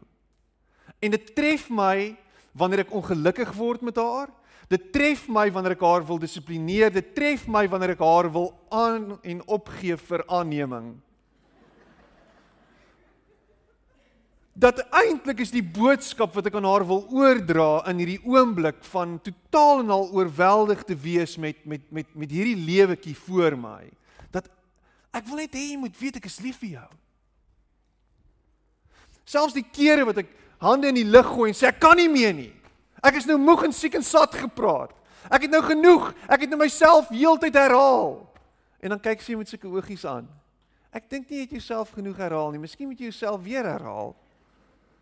En 1.02 1.12
dit 1.12 1.30
tref 1.36 1.68
my 1.72 2.16
wanneer 2.56 2.84
ek 2.86 2.94
ongelukkig 2.96 3.52
word 3.56 3.84
met 3.84 3.98
haar. 4.00 4.30
Dit 4.72 4.90
tref 4.94 5.26
my 5.30 5.46
wanneer 5.54 5.76
ek 5.76 5.84
haar 5.86 6.04
wil 6.06 6.18
dissiplineer. 6.18 6.90
Dit 6.94 7.14
tref 7.14 7.46
my 7.50 7.66
wanneer 7.70 7.94
ek 7.94 8.04
haar 8.04 8.28
wil 8.32 8.50
aan 8.74 9.16
en 9.22 9.42
opgee 9.46 9.98
vir 10.08 10.24
aanneming. 10.26 10.94
Dat 14.56 14.80
eintlik 14.88 15.42
is 15.44 15.52
die 15.52 15.62
boodskap 15.64 16.32
wat 16.34 16.48
ek 16.48 16.54
aan 16.56 16.64
haar 16.64 16.86
wil 16.88 17.02
oordra 17.12 17.84
in 17.92 18.00
hierdie 18.00 18.22
oomblik 18.24 18.78
van 18.88 19.18
totaal 19.20 19.82
en 19.84 19.92
al 19.92 20.06
oorweldig 20.16 20.80
te 20.88 20.96
wees 20.96 21.36
met 21.36 21.60
met 21.68 21.84
met 21.92 22.14
met 22.16 22.32
hierdie 22.32 22.56
lewetjie 22.56 23.14
voor 23.26 23.58
my. 23.60 23.82
Dat 24.32 24.48
ek 25.12 25.28
wil 25.28 25.44
net 25.44 25.52
hê 25.52 25.66
jy 25.74 25.82
moet 25.82 26.00
weet 26.00 26.16
ek 26.22 26.30
is 26.32 26.40
lief 26.40 26.64
vir 26.64 26.80
jou. 26.80 26.88
Selfs 29.26 29.56
die 29.56 29.66
kere 29.66 30.04
wat 30.06 30.22
ek 30.22 30.30
hande 30.62 30.88
in 30.92 31.00
die 31.00 31.08
lug 31.08 31.26
gooi 31.34 31.50
en 31.50 31.56
sê 31.58 31.66
ek 31.72 31.80
kan 31.82 31.98
nie 31.98 32.08
meer 32.10 32.34
nie. 32.36 32.52
Ek 33.04 33.18
is 33.18 33.26
nou 33.28 33.36
moeg 33.40 33.66
en 33.66 33.74
siek 33.74 33.94
en 33.98 34.04
sat 34.06 34.34
gepraat. 34.38 34.92
Ek 35.26 35.42
het 35.46 35.52
nou 35.52 35.62
genoeg. 35.66 36.14
Ek 36.30 36.40
het 36.44 36.50
nou 36.50 36.60
myself 36.60 37.08
heeltyd 37.10 37.54
herhaal. 37.58 38.22
En 38.78 38.88
dan 38.94 39.02
kyk 39.02 39.20
sy 39.22 39.34
met 39.38 39.50
sulke 39.50 39.68
oogies 39.70 40.04
aan. 40.06 40.26
Ek 40.94 41.10
dink 41.10 41.26
nie 41.28 41.38
jy 41.40 41.44
het 41.48 41.56
jouself 41.58 41.90
genoeg 41.96 42.18
herhaal 42.22 42.50
nie. 42.54 42.62
Miskien 42.62 42.88
moet 42.88 43.00
jy 43.02 43.10
jouself 43.10 43.42
weer 43.44 43.66
herhaal. 43.66 44.14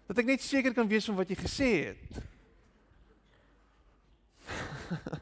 Dat 0.09 0.19
ek 0.21 0.31
net 0.33 0.43
seker 0.45 0.73
kan 0.77 0.89
wees 0.89 1.07
van 1.09 1.19
wat 1.21 1.31
jy 1.31 1.39
gesê 1.39 1.71
het. 1.93 2.13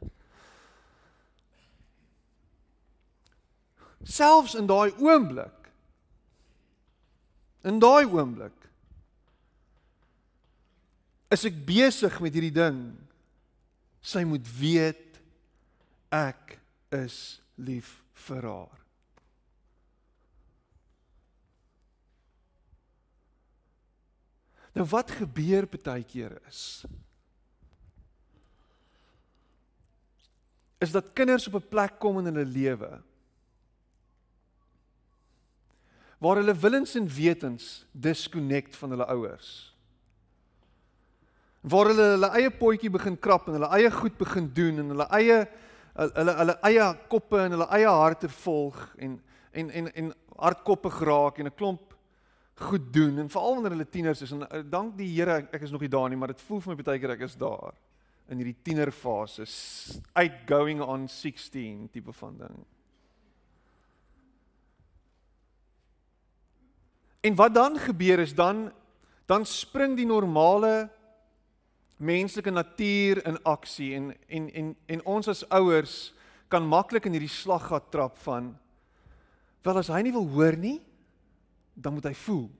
Selfs 4.18 4.54
in 4.59 4.66
daai 4.71 4.90
oomblik. 5.02 5.59
In 7.66 7.78
daai 7.82 8.06
oomblik 8.06 8.62
is 11.33 11.47
ek 11.49 11.57
besig 11.64 12.18
met 12.21 12.35
hierdie 12.37 12.55
ding. 12.55 12.83
Sy 14.05 14.25
moet 14.29 14.47
weet 14.59 15.21
ek 16.12 16.59
is 16.92 17.40
lief 17.57 18.03
vir 18.27 18.45
haar. 18.45 18.83
Nou 24.73 24.85
wat 24.88 25.12
gebeur 25.12 25.68
baie 25.68 26.05
keer 26.05 26.38
is 26.49 26.85
is 30.83 30.90
dat 30.90 31.12
kinders 31.14 31.47
op 31.47 31.55
'n 31.61 31.68
plek 31.68 31.99
kom 32.01 32.18
in 32.18 32.27
hulle 32.27 32.45
lewe 32.45 33.03
waar 36.18 36.37
hulle 36.37 36.55
willens 36.55 36.95
en 36.95 37.07
wetens 37.07 37.87
disconnect 37.92 38.77
van 38.77 38.90
hulle 38.90 39.07
ouers 39.07 39.71
waar 41.62 41.92
hulle 41.92 42.09
hulle 42.14 42.31
eie 42.38 42.51
potjie 42.51 42.90
begin 42.90 43.18
krap 43.18 43.46
en 43.48 43.59
hulle 43.59 43.70
eie 43.79 43.90
goed 43.90 44.18
begin 44.18 44.48
doen 44.55 44.83
en 44.83 44.94
hulle 44.94 45.09
eie 45.18 45.38
hulle 45.94 46.35
hulle 46.40 46.59
eie 46.70 46.88
koppe 47.09 47.38
en 47.44 47.57
hulle 47.57 47.68
eie 47.79 47.94
harte 48.03 48.29
volg 48.42 48.83
en 48.98 49.20
en 49.53 49.70
en 49.70 49.92
en 49.94 50.12
hardkoppe 50.37 50.90
geraak 50.90 51.38
en 51.38 51.46
'n 51.46 51.55
klomp 51.55 51.94
goed 52.55 52.92
doen 52.92 53.18
en 53.18 53.29
veral 53.29 53.55
wanneer 53.55 53.77
hulle 53.77 53.90
tieners 53.90 54.22
is 54.22 54.33
en 54.33 54.42
uh, 54.42 54.62
dank 54.64 54.96
die 54.96 55.09
Here 55.14 55.48
ek 55.53 55.62
is 55.62 55.70
nog 55.70 55.81
nie 55.81 55.88
daar 55.92 56.09
nie 56.09 56.16
maar 56.16 56.35
dit 56.35 56.40
voel 56.40 56.61
vir 56.61 56.75
my 56.75 56.83
baie 56.83 56.98
keer 56.98 57.14
ek 57.16 57.27
is 57.29 57.37
daar 57.37 57.75
in 58.33 58.40
hierdie 58.40 58.59
tienerfase 58.64 59.44
outgoing 60.18 60.81
on 60.81 61.09
16 61.09 61.88
tipe 61.92 62.12
van 62.12 62.37
ding. 62.38 62.61
En 67.22 67.35
wat 67.38 67.55
dan 67.55 67.79
gebeur 67.79 68.18
is 68.18 68.35
dan 68.35 68.70
dan 69.27 69.46
spring 69.46 69.94
die 69.96 70.07
normale 70.07 70.90
menslike 72.03 72.51
natuur 72.51 73.23
in 73.27 73.38
aksie 73.49 73.93
en 73.97 74.11
en 74.29 74.49
en 74.51 74.73
en 74.87 75.05
ons 75.17 75.29
as 75.29 75.45
ouers 75.49 75.97
kan 76.53 76.67
maklik 76.69 77.07
in 77.07 77.15
hierdie 77.17 77.33
slaggat 77.33 77.91
trap 77.95 78.19
van 78.27 78.53
wel 79.62 79.79
as 79.79 79.91
hy 79.93 80.03
nie 80.03 80.15
wil 80.15 80.27
hoor 80.35 80.59
nie 80.59 80.81
dan 81.75 81.95
moet 81.95 82.11
hy 82.11 82.15
voel 82.27 82.51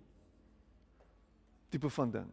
tipe 1.73 1.89
van 1.91 2.11
ding. 2.11 2.29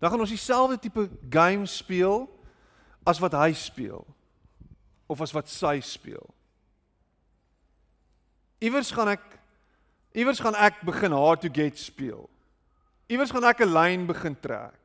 Dan 0.00 0.10
gaan 0.10 0.22
ons 0.24 0.32
dieselfde 0.32 0.78
tipe 0.78 1.08
game 1.28 1.66
speel 1.68 2.24
as 3.04 3.20
wat 3.20 3.36
hy 3.36 3.52
speel 3.52 4.06
of 5.06 5.20
as 5.20 5.34
wat 5.36 5.48
sy 5.52 5.76
speel. 5.84 6.24
Iewers 8.64 8.92
gaan 8.96 9.12
ek 9.12 9.24
iewers 10.16 10.40
gaan 10.40 10.56
ek 10.56 10.80
begin 10.88 11.12
hard 11.12 11.44
to 11.44 11.52
get 11.52 11.78
speel. 11.78 12.24
Iewers 13.12 13.32
gaan 13.32 13.44
ek 13.44 13.60
'n 13.60 13.72
lyn 13.72 14.06
begin 14.08 14.36
trek. 14.40 14.79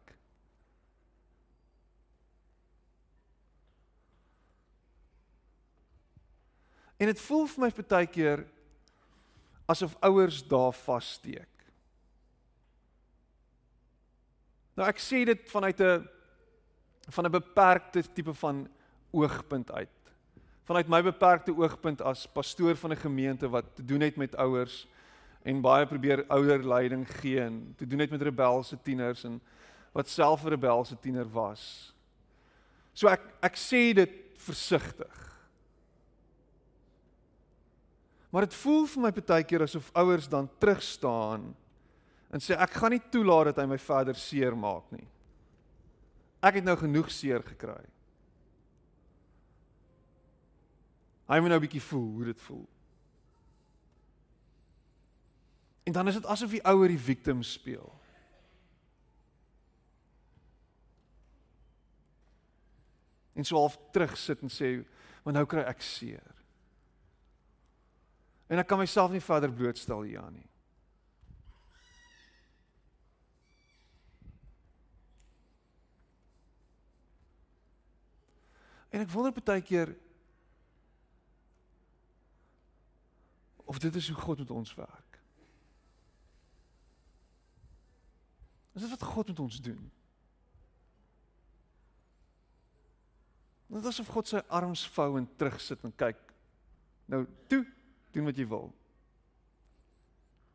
En 6.97 7.11
dit 7.11 7.21
voel 7.21 7.47
vir 7.47 7.65
my 7.65 7.71
baie 7.87 8.07
keer 8.07 8.45
asof 9.67 9.95
ouers 9.99 10.43
daar 10.47 10.73
vassteek. 10.73 11.51
Nou 14.75 14.87
ek 14.87 14.99
sê 14.99 15.23
dit 15.25 15.49
vanuit 15.49 15.79
'n 15.79 16.07
van 17.09 17.25
'n 17.25 17.31
beperkte 17.31 18.03
tipe 18.13 18.33
van 18.33 18.67
oogpunt 19.11 19.71
uit. 19.71 19.89
Vanuit 20.63 20.87
my 20.87 21.01
beperkte 21.01 21.53
oogpunt 21.55 22.01
as 22.01 22.27
pastoor 22.27 22.75
van 22.75 22.91
'n 22.91 22.97
gemeente 22.97 23.49
wat 23.49 23.65
te 23.75 23.85
doen 23.85 24.01
het 24.01 24.15
met 24.15 24.35
ouers 24.35 24.87
en 25.43 25.61
baie 25.61 25.85
probeer 25.85 26.25
ouerleiding 26.27 27.07
gee 27.21 27.41
en 27.41 27.73
te 27.77 27.87
doen 27.87 27.99
het 27.99 28.09
met 28.09 28.21
rebelse 28.21 28.81
tieners 28.81 29.23
en 29.23 29.41
wat 29.91 30.09
self 30.09 30.43
'n 30.43 30.49
rebelse 30.49 30.99
tiener 30.99 31.31
was. 31.31 31.93
So 32.93 33.07
ek 33.07 33.21
ek 33.41 33.55
sê 33.55 33.93
dit 33.93 34.11
versigtig. 34.35 35.34
Maar 38.35 38.49
dit 38.49 38.55
voel 38.59 38.81
vir 38.91 38.99
my 38.99 39.09
baie 39.15 39.45
keer 39.47 39.63
asof 39.63 39.85
ouers 39.95 40.25
dan 40.27 40.49
terug 40.59 40.81
staan 40.83 41.53
en 42.35 42.41
sê 42.43 42.57
ek 42.59 42.73
gaan 42.81 42.91
nie 42.91 43.03
toelaat 43.07 43.53
dat 43.53 43.61
hy 43.61 43.65
my 43.71 43.77
verder 43.79 44.17
seermaak 44.19 44.89
nie. 44.91 45.05
Ek 46.43 46.57
het 46.59 46.67
nou 46.67 46.75
genoeg 46.75 47.07
seer 47.15 47.45
gekry. 47.47 47.79
Hy 51.31 51.39
moet 51.39 51.53
nou 51.53 51.61
'n 51.61 51.63
bietjie 51.63 51.85
voel 51.87 52.11
hoe 52.11 52.25
dit 52.33 52.41
voel. 52.49 52.67
En 55.87 55.93
dan 55.93 56.07
is 56.07 56.19
dit 56.19 56.25
asof 56.25 56.51
die 56.51 56.65
ouer 56.67 56.91
die 56.91 56.99
victim 56.99 57.43
speel. 57.43 57.87
En 63.33 63.45
so 63.45 63.55
half 63.55 63.79
terugsit 63.91 64.41
en 64.41 64.49
sê, 64.49 64.85
"Maar 65.23 65.33
nou 65.33 65.45
kry 65.45 65.61
ek 65.61 65.81
seer." 65.81 66.34
En 68.47 68.61
ek 68.61 68.67
kan 68.69 68.77
myself 68.77 69.11
nie 69.11 69.23
verder 69.23 69.53
blootstel 69.53 70.05
hier 70.05 70.21
aan 70.21 70.33
nie. 70.37 70.49
En 78.95 79.01
ek 79.03 79.11
wonder 79.11 79.33
baie 79.35 79.63
keer 79.65 79.91
of 83.65 83.81
dit 83.83 83.95
is 83.95 84.07
hoe 84.07 84.21
God 84.21 84.39
met 84.39 84.51
ons 84.55 84.75
werk. 84.77 85.19
Is 88.75 88.81
dit 88.81 88.89
wat 88.89 89.03
God 89.03 89.27
met 89.27 89.39
ons 89.39 89.61
doen? 89.61 89.91
Dit 93.67 93.81
is 93.81 93.87
asof 93.89 94.13
God 94.13 94.29
sy 94.29 94.39
arms 94.47 94.85
vou 94.95 95.09
en 95.17 95.27
terugsit 95.35 95.83
en 95.83 95.95
kyk. 95.97 96.19
Nou, 97.11 97.25
toe, 97.51 97.63
doen 98.15 98.27
wat 98.29 98.39
jy 98.39 98.47
wil. 98.47 98.69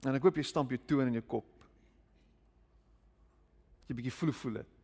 En 0.09 0.16
ek 0.16 0.25
hoop 0.25 0.38
jy 0.40 0.44
stamp 0.49 0.73
jou 0.73 0.81
toon 0.88 1.11
in 1.11 1.18
jou 1.20 1.25
kop. 1.37 1.49
Dat 3.83 3.92
jy 3.92 3.99
bietjie 3.99 4.16
voel 4.16 4.33
voel 4.42 4.62
dit. 4.62 4.79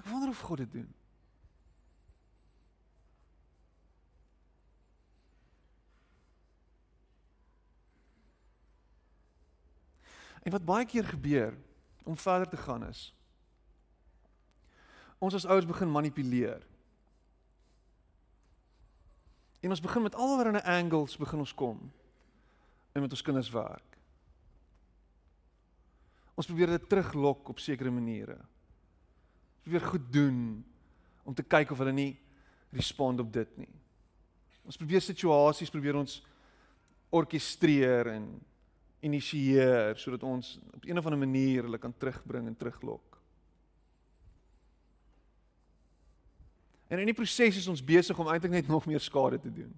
Ek 0.00 0.08
wonder 0.08 0.32
of 0.32 0.40
God 0.46 0.62
dit 0.64 0.78
doen. 0.78 0.88
En 10.46 10.54
wat 10.54 10.64
baie 10.64 10.86
keer 10.88 11.04
gebeur 11.04 11.52
om 12.08 12.16
verder 12.16 12.48
te 12.48 12.56
gaan 12.56 12.86
is 12.88 13.10
ons 15.18 15.34
as 15.34 15.44
ouers 15.50 15.66
begin 15.66 15.90
manipuleer. 15.90 16.62
En 19.60 19.70
ons 19.70 19.80
begin 19.80 20.02
met 20.02 20.14
allerlei 20.14 20.62
angles 20.62 21.16
begin 21.16 21.38
ons 21.38 21.54
kom 21.54 21.78
en 22.92 23.02
met 23.02 23.10
ons 23.10 23.22
kinders 23.22 23.50
werk. 23.50 23.98
Ons 26.38 26.46
probeer 26.46 26.70
dit 26.76 26.88
teruglok 26.88 27.48
op 27.50 27.58
sekere 27.58 27.90
maniere. 27.90 28.38
Ons 28.38 29.66
probeer 29.66 29.86
goed 29.90 30.12
doen 30.12 30.38
om 31.26 31.34
te 31.34 31.42
kyk 31.42 31.72
of 31.74 31.82
hulle 31.82 31.94
nie 31.94 32.12
respond 32.74 33.20
op 33.20 33.32
dit 33.32 33.56
nie. 33.58 33.70
Ons 34.68 34.78
probeer 34.78 35.02
situasies 35.02 35.72
probeer 35.72 35.98
ons 35.98 36.20
orkestreer 37.10 38.12
en 38.12 38.28
initieer 39.00 39.96
sodat 39.98 40.22
ons 40.26 40.58
op 40.74 40.84
'n 40.84 40.98
of 40.98 41.06
ander 41.06 41.18
manier 41.18 41.62
hulle 41.62 41.78
kan 41.78 41.94
terugbring 41.98 42.46
en 42.46 42.56
teruglok. 42.56 43.07
En 46.88 46.98
in 46.98 47.08
die 47.10 47.16
proses 47.16 47.56
is 47.56 47.68
ons 47.68 47.84
besig 47.84 48.18
om 48.18 48.28
eintlik 48.28 48.52
net 48.52 48.68
nog 48.68 48.86
meer 48.88 49.00
skade 49.00 49.40
te 49.40 49.52
doen. 49.52 49.72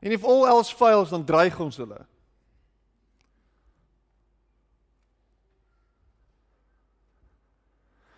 En 0.00 0.12
if 0.12 0.24
all 0.24 0.46
else 0.46 0.74
fails, 0.74 1.12
dan 1.12 1.24
dreig 1.24 1.60
ons 1.60 1.76
hulle. 1.76 2.00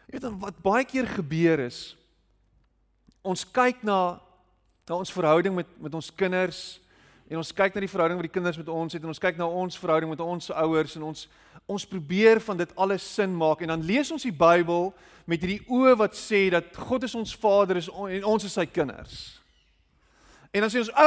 Jy 0.09 0.16
weet 0.16 0.24
dan 0.24 0.38
wat 0.40 0.61
baie 0.64 0.87
keer 0.88 1.07
gebeur 1.07 1.61
is 1.66 1.98
ons 3.20 3.44
kyk 3.44 3.83
na 3.85 4.18
na 4.88 4.96
ons 4.96 5.12
verhouding 5.12 5.53
met 5.53 5.68
met 5.77 5.94
ons 5.94 6.09
kinders 6.16 6.79
en 7.29 7.37
ons 7.37 7.53
kyk 7.53 7.75
na 7.75 7.85
die 7.85 7.91
verhouding 7.91 8.19
wat 8.19 8.29
die 8.29 8.33
kinders 8.33 8.59
met 8.61 8.69
ons 8.73 8.97
het 8.97 9.03
en 9.05 9.12
ons 9.12 9.21
kyk 9.21 9.37
na 9.37 9.47
ons 9.47 9.79
verhouding 9.79 10.11
met 10.11 10.23
ons 10.25 10.51
ouers 10.51 10.97
en 10.97 11.09
ons 11.11 11.27
ons 11.69 11.85
probeer 11.85 12.41
van 12.41 12.57
dit 12.57 12.71
alles 12.81 13.05
sin 13.05 13.35
maak 13.37 13.61
en 13.61 13.75
dan 13.75 13.85
lees 13.85 14.09
ons 14.14 14.25
die 14.25 14.33
Bybel 14.33 14.88
met 15.29 15.43
hierdie 15.45 15.61
oë 15.69 15.99
wat 16.01 16.17
sê 16.17 16.47
dat 16.55 16.73
God 16.88 17.05
is 17.05 17.17
ons 17.19 17.35
Vader 17.37 17.77
is 17.77 17.91
on, 17.93 18.09
en 18.09 18.25
ons 18.25 18.47
is 18.49 18.55
sy 18.57 18.64
kinders. 18.64 19.19
En 20.57 20.64
dan 20.64 20.73
sê 20.73 20.81
ons, 20.81 20.88
"O, 20.88 21.05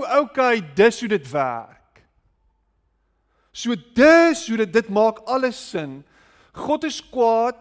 oh, 0.00 0.20
okay, 0.22 0.62
dis 0.74 1.00
hoe 1.00 1.08
dit 1.08 1.30
werk." 1.30 2.00
So 3.52 3.74
dis 3.94 4.48
hoe 4.48 4.56
dit 4.56 4.72
dit 4.72 4.88
maak 4.88 5.20
alles 5.26 5.70
sin. 5.70 6.04
God 6.52 6.84
is 6.84 7.00
kwaad 7.10 7.58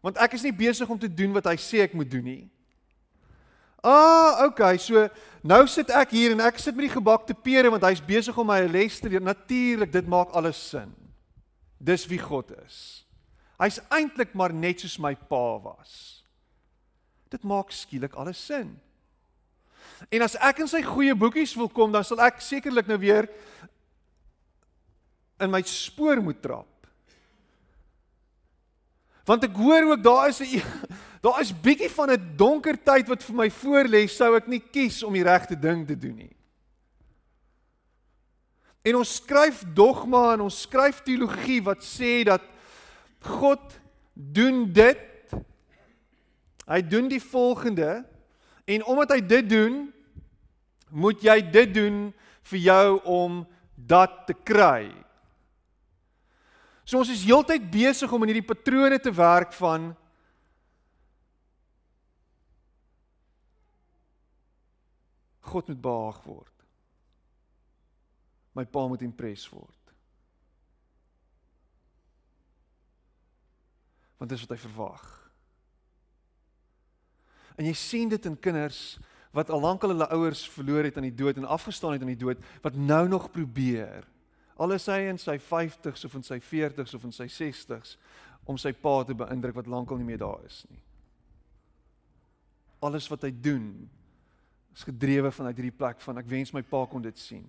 want 0.00 0.18
ek 0.18 0.34
is 0.34 0.42
nie 0.42 0.54
besig 0.54 0.88
om 0.88 0.98
te 0.98 1.14
doen 1.14 1.32
wat 1.32 1.44
hy 1.44 1.56
sê 1.56 1.82
ek 1.84 1.94
moet 1.94 2.10
doen 2.10 2.24
nie. 2.24 2.50
Ah, 3.88 4.44
okay, 4.44 4.76
so 4.76 5.06
nou 5.40 5.62
sit 5.70 5.88
ek 5.96 6.12
hier 6.12 6.34
en 6.34 6.42
ek 6.44 6.58
sit 6.60 6.76
met 6.76 6.88
die 6.88 6.96
gebakte 6.98 7.32
pere 7.32 7.70
want 7.72 7.86
hy's 7.88 8.02
besig 8.04 8.36
om 8.36 8.48
my 8.50 8.60
les 8.68 8.98
te 9.00 9.08
leer. 9.08 9.24
Natuurlik, 9.24 9.92
dit 9.94 10.10
maak 10.10 10.34
alles 10.36 10.60
sin. 10.74 10.90
Dis 11.80 12.04
wie 12.10 12.20
God 12.20 12.52
is. 12.66 13.06
Hy's 13.58 13.80
eintlik 13.88 14.34
maar 14.36 14.52
net 14.52 14.84
soos 14.84 14.98
my 15.00 15.14
pa 15.30 15.44
was. 15.62 15.94
Dit 17.32 17.46
maak 17.48 17.72
skielik 17.72 18.14
alles 18.18 18.40
sin. 18.50 18.74
En 20.12 20.22
as 20.22 20.36
ek 20.36 20.60
in 20.62 20.70
sy 20.70 20.82
goeie 20.84 21.16
boekies 21.18 21.56
wil 21.58 21.70
kom, 21.72 21.90
dan 21.94 22.04
sal 22.06 22.20
ek 22.28 22.42
sekerlik 22.44 22.86
nou 22.90 23.00
weer 23.00 23.26
in 25.40 25.50
my 25.50 25.62
spoor 25.66 26.20
moet 26.22 26.42
trap. 26.42 26.66
Want 29.28 29.44
ek 29.48 29.56
hoor 29.58 29.94
ook 29.94 30.02
daar 30.04 30.28
is 30.28 30.40
'n 30.40 30.60
daar 31.20 31.40
is 31.40 31.52
bietjie 31.52 31.90
van 31.90 32.10
'n 32.10 32.36
donker 32.36 32.76
tyd 32.76 33.08
wat 33.08 33.22
vir 33.22 33.34
my 33.34 33.50
voorlê, 33.50 34.08
sou 34.08 34.36
ek 34.36 34.46
nie 34.46 34.60
kies 34.60 35.02
om 35.02 35.12
die 35.12 35.22
regte 35.22 35.58
ding 35.58 35.86
te 35.86 35.98
doen 35.98 36.16
nie. 36.16 36.36
En 38.84 38.96
ons 38.96 39.14
skryf 39.14 39.64
dogma 39.74 40.32
en 40.32 40.46
ons 40.46 40.60
skryf 40.60 41.02
teologie 41.02 41.60
wat 41.62 41.82
sê 41.84 42.24
dat 42.24 42.42
God 43.20 43.80
doen 44.14 44.72
dit. 44.72 44.98
Hy 46.68 46.80
doen 46.82 47.08
die 47.08 47.22
volgende 47.22 48.04
en 48.68 48.84
omdat 48.84 49.10
hy 49.16 49.20
dit 49.20 49.48
doen, 49.48 49.92
moet 50.90 51.22
jy 51.24 51.40
dit 51.50 51.74
doen 51.74 52.08
vir 52.50 52.58
jou 52.58 53.00
om 53.04 53.46
dat 53.74 54.26
te 54.26 54.34
kry. 54.34 54.90
So 56.88 57.00
ons 57.00 57.12
is 57.12 57.24
heeltyd 57.28 57.66
besig 57.72 58.12
om 58.12 58.24
in 58.24 58.32
hierdie 58.32 58.48
patrone 58.48 58.98
te 59.00 59.12
werk 59.12 59.52
van 59.56 59.90
God 65.48 65.70
moet 65.70 65.80
behaag 65.82 66.22
word. 66.28 66.54
My 68.56 68.64
pa 68.66 68.86
moet 68.90 69.04
impres 69.06 69.46
word. 69.52 69.74
Want 74.18 74.32
dis 74.32 74.42
wat 74.44 74.56
hy 74.56 74.60
verwag. 74.64 75.06
En 77.58 77.66
jy 77.66 77.74
sien 77.78 78.10
dit 78.10 78.26
in 78.26 78.38
kinders 78.38 78.98
wat 79.34 79.50
al 79.52 79.60
lank 79.62 79.82
al 79.84 79.92
hulle 79.92 80.08
ouers 80.14 80.44
verloor 80.50 80.86
het 80.88 80.96
aan 80.98 81.06
die 81.06 81.14
dood 81.14 81.38
en 81.38 81.46
afgestaan 81.46 81.94
het 81.94 82.02
aan 82.02 82.14
die 82.14 82.18
dood 82.18 82.40
wat 82.64 82.78
nou 82.78 83.04
nog 83.08 83.28
probeer. 83.34 84.06
Al 84.58 84.74
is 84.74 84.88
hy 84.90 85.04
in 85.10 85.20
sy 85.22 85.36
50s 85.38 86.06
of 86.08 86.16
in 86.18 86.26
sy 86.26 86.40
40s 86.42 86.96
of 86.96 87.04
in 87.06 87.14
sy 87.14 87.28
60s 87.30 87.94
om 88.48 88.58
sy 88.58 88.72
pa 88.72 89.02
te 89.04 89.14
beïndruk 89.14 89.58
wat 89.58 89.70
lankal 89.70 90.00
nie 90.00 90.08
meer 90.08 90.22
daar 90.22 90.42
is 90.46 90.62
nie. 90.70 90.80
Alles 92.82 93.06
wat 93.10 93.26
hy 93.26 93.32
doen 93.34 93.86
is 94.78 94.86
gedrewe 94.86 95.30
vanuit 95.34 95.56
hierdie 95.58 95.74
plek 95.74 95.98
van 96.04 96.20
ek 96.20 96.28
wens 96.30 96.52
my 96.54 96.62
pa 96.62 96.84
kon 96.86 97.02
dit 97.02 97.18
sien. 97.18 97.42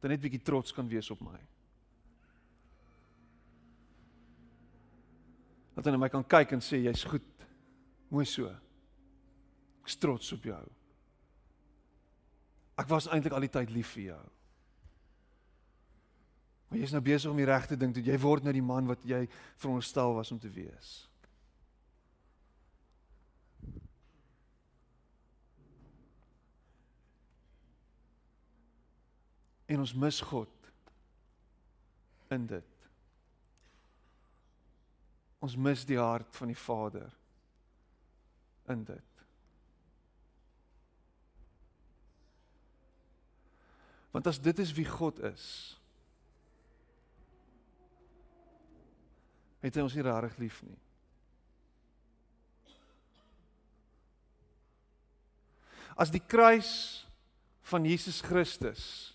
Dat 0.00 0.08
net 0.08 0.22
bietjie 0.22 0.40
trots 0.40 0.72
kan 0.72 0.88
wees 0.88 1.10
op 1.12 1.20
my. 1.20 1.36
Dat 5.76 5.84
hy 5.84 5.92
na 5.92 6.00
my 6.00 6.08
kan 6.08 6.24
kyk 6.24 6.54
en 6.56 6.64
sê 6.64 6.80
jy's 6.86 7.04
goed. 7.10 7.26
Mooi 8.08 8.24
so. 8.28 8.48
Ek's 9.84 9.98
trots 10.00 10.32
op 10.32 10.46
jou. 10.48 10.62
Ek 12.80 12.88
was 12.88 13.10
eintlik 13.12 13.36
al 13.36 13.44
die 13.44 13.52
tyd 13.52 13.72
lief 13.74 13.92
vir 13.98 14.14
jou. 14.14 14.22
Maar 16.70 16.80
jy's 16.80 16.94
nou 16.96 17.02
besig 17.04 17.30
om 17.30 17.38
die 17.38 17.50
regte 17.50 17.76
ding 17.76 17.92
te 17.92 18.00
doen. 18.00 18.08
Jy 18.14 18.22
word 18.24 18.46
nou 18.46 18.54
die 18.56 18.64
man 18.64 18.88
wat 18.88 19.04
jy 19.04 19.26
veronderstel 19.60 20.16
was 20.16 20.32
om 20.32 20.40
te 20.40 20.48
wees. 20.50 20.94
En 29.74 29.82
ons 29.82 29.94
mis 29.98 30.20
God 30.30 30.70
in 32.34 32.46
dit. 32.46 32.86
Ons 35.44 35.56
mis 35.60 35.84
die 35.88 35.98
hart 35.98 36.30
van 36.38 36.52
die 36.52 36.58
Vader 36.58 37.10
in 38.70 38.84
dit. 38.86 39.10
Want 44.14 44.30
as 44.30 44.38
dit 44.38 44.58
is 44.62 44.72
wie 44.72 44.86
God 44.86 45.18
is, 45.26 45.46
het 49.64 49.74
hy 49.74 49.82
ons 49.82 49.96
nie 49.96 50.04
rarig 50.06 50.36
lief 50.38 50.60
nie. 50.62 50.78
As 55.98 56.12
die 56.14 56.22
kruis 56.22 56.70
van 57.66 57.86
Jesus 57.86 58.20
Christus 58.22 59.13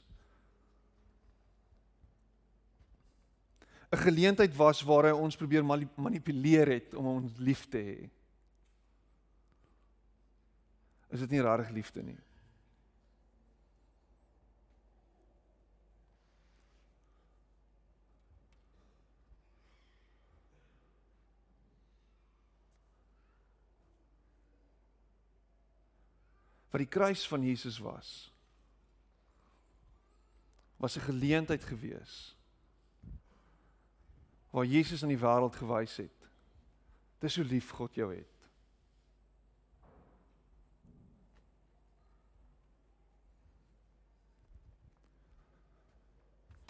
'n 3.91 3.97
geleentheid 3.97 4.55
was 4.55 4.81
waar 4.81 5.03
hy 5.03 5.11
ons 5.11 5.35
probeer 5.35 5.65
manipuleer 5.95 6.67
het 6.67 6.93
om 6.93 7.05
ons 7.05 7.37
lief 7.37 7.67
te 7.69 7.77
hê. 7.77 8.09
Is 11.09 11.19
dit 11.19 11.29
nie 11.29 11.41
regtig 11.41 11.69
liefde 11.69 12.03
nie? 12.03 12.19
wat 26.69 26.83
die 26.83 26.89
kruis 26.99 27.27
van 27.27 27.43
Jesus 27.43 27.79
was 27.81 28.31
was 30.77 30.95
'n 30.95 31.01
geleentheid 31.11 31.63
gewees 31.63 32.35
waar 34.49 34.65
Jesus 34.65 35.03
aan 35.03 35.13
die 35.13 35.21
wêreld 35.21 35.55
gewys 35.55 35.97
het 35.97 36.27
dis 37.19 37.35
hoe 37.35 37.45
lief 37.45 37.69
God 37.75 37.95
jou 37.95 38.09
het 38.15 38.35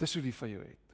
dis 0.00 0.14
hoe 0.14 0.22
lief 0.24 0.40
hy 0.40 0.54
jou 0.54 0.62
het 0.64 0.90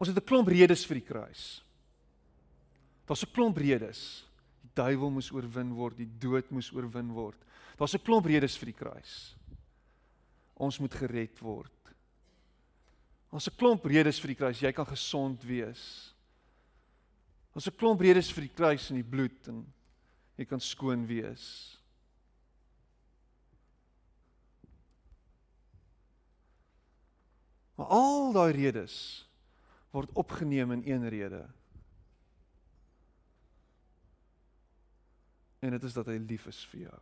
Ons 0.00 0.08
het 0.08 0.16
'n 0.16 0.24
klomp 0.24 0.48
redes 0.48 0.86
vir 0.86 0.96
die 0.96 1.04
kruis. 1.04 1.62
Daar's 3.04 3.22
'n 3.22 3.32
klomp 3.32 3.56
redes. 3.56 4.29
Die 4.70 4.82
duiwel 4.82 5.10
moes 5.10 5.32
oorwin 5.34 5.74
word, 5.74 5.98
die 5.98 6.08
dood 6.22 6.50
moes 6.54 6.70
oorwin 6.72 7.10
word. 7.12 7.38
Daar's 7.76 7.94
'n 7.94 8.04
klomp 8.04 8.26
redes 8.26 8.56
vir 8.56 8.66
die 8.66 8.78
kruis. 8.78 9.34
Ons 10.54 10.78
moet 10.78 10.94
gered 10.94 11.38
word. 11.40 11.72
Ons 13.32 13.48
'n 13.48 13.56
klomp 13.56 13.84
redes 13.84 14.20
vir 14.20 14.28
die 14.28 14.34
kruis. 14.34 14.60
Jy 14.60 14.72
kan 14.72 14.86
gesond 14.86 15.42
wees. 15.42 16.14
Ons 17.54 17.66
'n 17.66 17.76
klomp 17.76 18.00
redes 18.00 18.30
vir 18.30 18.42
die 18.42 18.54
kruis 18.54 18.90
en 18.90 18.96
die 18.96 19.10
bloed 19.10 19.48
en 19.48 19.66
jy 20.36 20.44
kan 20.44 20.60
skoon 20.60 21.06
wees. 21.06 21.76
Maar 27.74 27.86
al 27.86 28.32
daai 28.32 28.52
redes 28.52 29.26
word 29.90 30.10
opgeneem 30.12 30.72
in 30.72 30.82
een 30.84 31.08
rede. 31.08 31.48
En 35.60 35.70
dit 35.70 35.82
is 35.82 35.92
dat 35.92 36.06
hy 36.06 36.16
lief 36.16 36.46
is 36.46 36.60
vir 36.72 36.80
jou. 36.86 37.00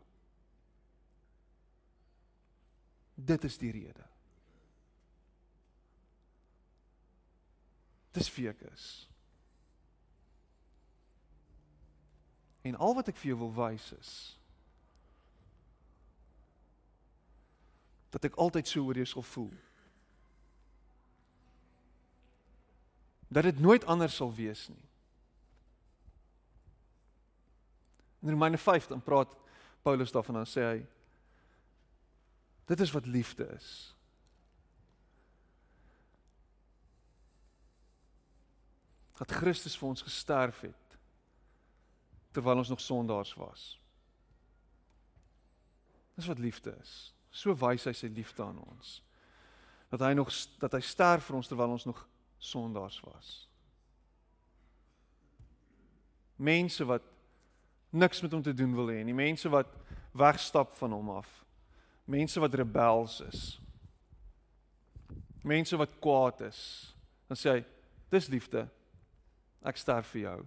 Dit 3.15 3.45
is 3.45 3.59
die 3.59 3.71
rede. 3.75 4.07
Dis 8.15 8.31
wie 8.35 8.49
ek 8.51 8.61
is. 8.73 8.89
En 12.67 12.77
al 12.77 12.99
wat 12.99 13.09
ek 13.11 13.19
vir 13.19 13.33
jou 13.33 13.39
wil 13.47 13.55
wys 13.57 13.93
is 13.99 14.13
dat 18.09 18.25
ek 18.25 18.39
altyd 18.41 18.67
so 18.67 18.87
oor 18.89 18.97
jou 18.97 19.07
sal 19.07 19.25
voel. 19.37 19.53
dat 23.29 23.43
dit 23.43 23.59
nooit 23.59 23.85
anders 23.85 24.15
sal 24.15 24.35
wees 24.35 24.69
nie. 24.69 24.85
In 28.29 28.35
Romeine 28.35 28.59
5 28.59 28.87
dan 28.87 29.03
praat 29.03 29.37
Paulus 29.83 30.13
daarvan 30.13 30.35
dan 30.35 30.47
sê 30.47 30.65
hy 30.67 30.79
dit 32.69 32.81
is 32.85 32.93
wat 32.93 33.07
liefde 33.09 33.47
is. 33.57 33.69
Dat 39.17 39.33
Christus 39.33 39.79
vir 39.81 39.89
ons 39.89 40.05
gesterf 40.05 40.61
het 40.61 40.99
terwyl 42.37 42.61
ons 42.61 42.69
nog 42.69 42.85
sondaars 42.85 43.33
was. 43.41 43.65
Dis 46.15 46.29
wat 46.29 46.39
liefde 46.39 46.77
is. 46.83 47.15
So 47.33 47.57
wys 47.57 47.89
hy 47.89 47.97
sy 47.97 48.13
liefde 48.13 48.45
aan 48.45 48.61
ons. 48.61 48.99
Dat 49.89 50.05
hy 50.05 50.13
nog 50.13 50.29
dat 50.61 50.77
hy 50.77 50.85
sterf 50.85 51.31
vir 51.31 51.41
ons 51.41 51.49
terwyl 51.49 51.79
ons 51.81 51.89
nog 51.89 52.05
sondaars 52.37 53.01
was. 53.09 53.37
Mense 56.37 56.85
wat 56.85 57.17
niks 57.91 58.21
met 58.23 58.33
hom 58.33 58.43
te 58.43 58.55
doen 58.55 58.75
wil 58.75 58.91
hê 58.93 59.03
nie, 59.05 59.17
mense 59.17 59.49
wat 59.49 59.71
wegstap 60.17 60.75
van 60.79 60.93
hom 60.93 61.11
af. 61.11 61.29
Mense 62.09 62.41
wat 62.41 62.55
rebels 62.55 63.21
is. 63.21 63.43
Mense 65.45 65.77
wat 65.77 65.93
kwaad 66.01 66.41
is. 66.49 66.61
Dan 67.29 67.37
sê 67.37 67.53
hy, 67.53 67.61
dis 68.13 68.31
liefde. 68.33 68.65
Ek 69.65 69.77
sterf 69.81 70.15
vir 70.15 70.25
jou. 70.25 70.39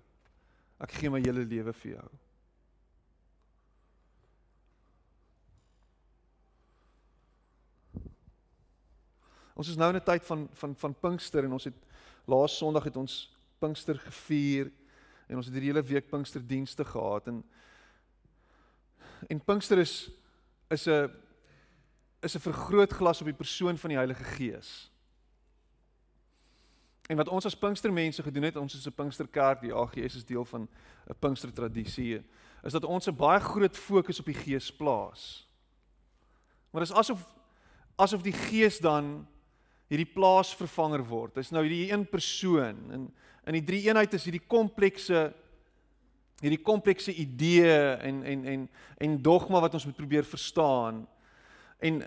Ek 0.82 0.98
gee 0.98 1.12
my 1.14 1.22
hele 1.22 1.46
lewe 1.46 1.74
vir 1.84 1.96
jou. 1.96 2.10
Ons 9.62 9.70
is 9.70 9.78
nou 9.78 9.92
in 9.92 10.00
'n 10.00 10.04
tyd 10.04 10.26
van 10.26 10.50
van 10.54 10.76
van 10.76 10.94
Pinkster 10.94 11.44
en 11.46 11.54
ons 11.54 11.64
het 11.64 11.78
laas 12.26 12.58
Sondag 12.58 12.84
het 12.84 12.98
ons 12.98 13.30
Pinkster 13.60 13.98
gevier 13.98 14.72
en 15.32 15.40
ons 15.40 15.48
het 15.48 15.56
hierdie 15.56 15.72
hele 15.72 15.88
week 15.88 16.10
Pinksterdienste 16.12 16.86
gehad 16.86 17.28
en 17.32 17.44
en 19.30 19.44
Pinkster 19.46 19.78
is 19.78 20.12
is 20.70 20.88
'n 20.88 21.10
is 22.22 22.36
'n 22.36 22.40
vergrootglas 22.40 23.20
op 23.20 23.26
die 23.26 23.42
persoon 23.44 23.78
van 23.78 23.90
die 23.90 23.98
Heilige 23.98 24.24
Gees. 24.24 24.92
En 27.10 27.18
wat 27.18 27.28
ons 27.28 27.46
as 27.46 27.58
Pinkstermense 27.58 28.24
gedoen 28.24 28.44
het, 28.44 28.56
ons 28.56 28.76
is 28.76 28.88
'n 28.88 28.94
Pinksterkerk, 28.94 29.62
die 29.62 29.74
AGS 29.74 30.16
is 30.16 30.26
deel 30.26 30.46
van 30.46 30.68
'n 31.10 31.16
Pinkster 31.20 31.54
tradisie, 31.54 32.24
is 32.64 32.72
dat 32.72 32.84
ons 32.84 33.08
'n 33.08 33.16
baie 33.16 33.40
groot 33.40 33.78
fokus 33.78 34.20
op 34.20 34.26
die 34.26 34.34
Gees 34.44 34.76
plaas. 34.76 35.48
Maar 36.70 36.82
dit 36.82 36.92
is 36.92 36.98
asof 36.98 37.34
asof 37.96 38.22
die 38.22 38.34
Gees 38.34 38.80
dan 38.80 39.28
hierdie 39.92 40.08
plaasvervanger 40.08 41.04
word. 41.04 41.36
Dis 41.36 41.52
nou 41.52 41.66
hierdie 41.66 41.92
een 41.92 42.06
persoon 42.08 42.80
en 42.96 43.10
in 43.50 43.58
die 43.58 43.66
drie 43.66 43.82
eenheid 43.90 44.14
is 44.16 44.28
hierdie 44.28 44.46
komplekse 44.48 45.32
hierdie 46.42 46.62
komplekse 46.64 47.14
idee 47.14 47.76
en 48.08 48.24
en 48.26 48.46
en 48.54 48.64
en 49.04 49.18
dogma 49.22 49.62
wat 49.62 49.76
ons 49.78 49.86
moet 49.90 49.98
probeer 49.98 50.26
verstaan. 50.26 51.04
En 51.82 52.02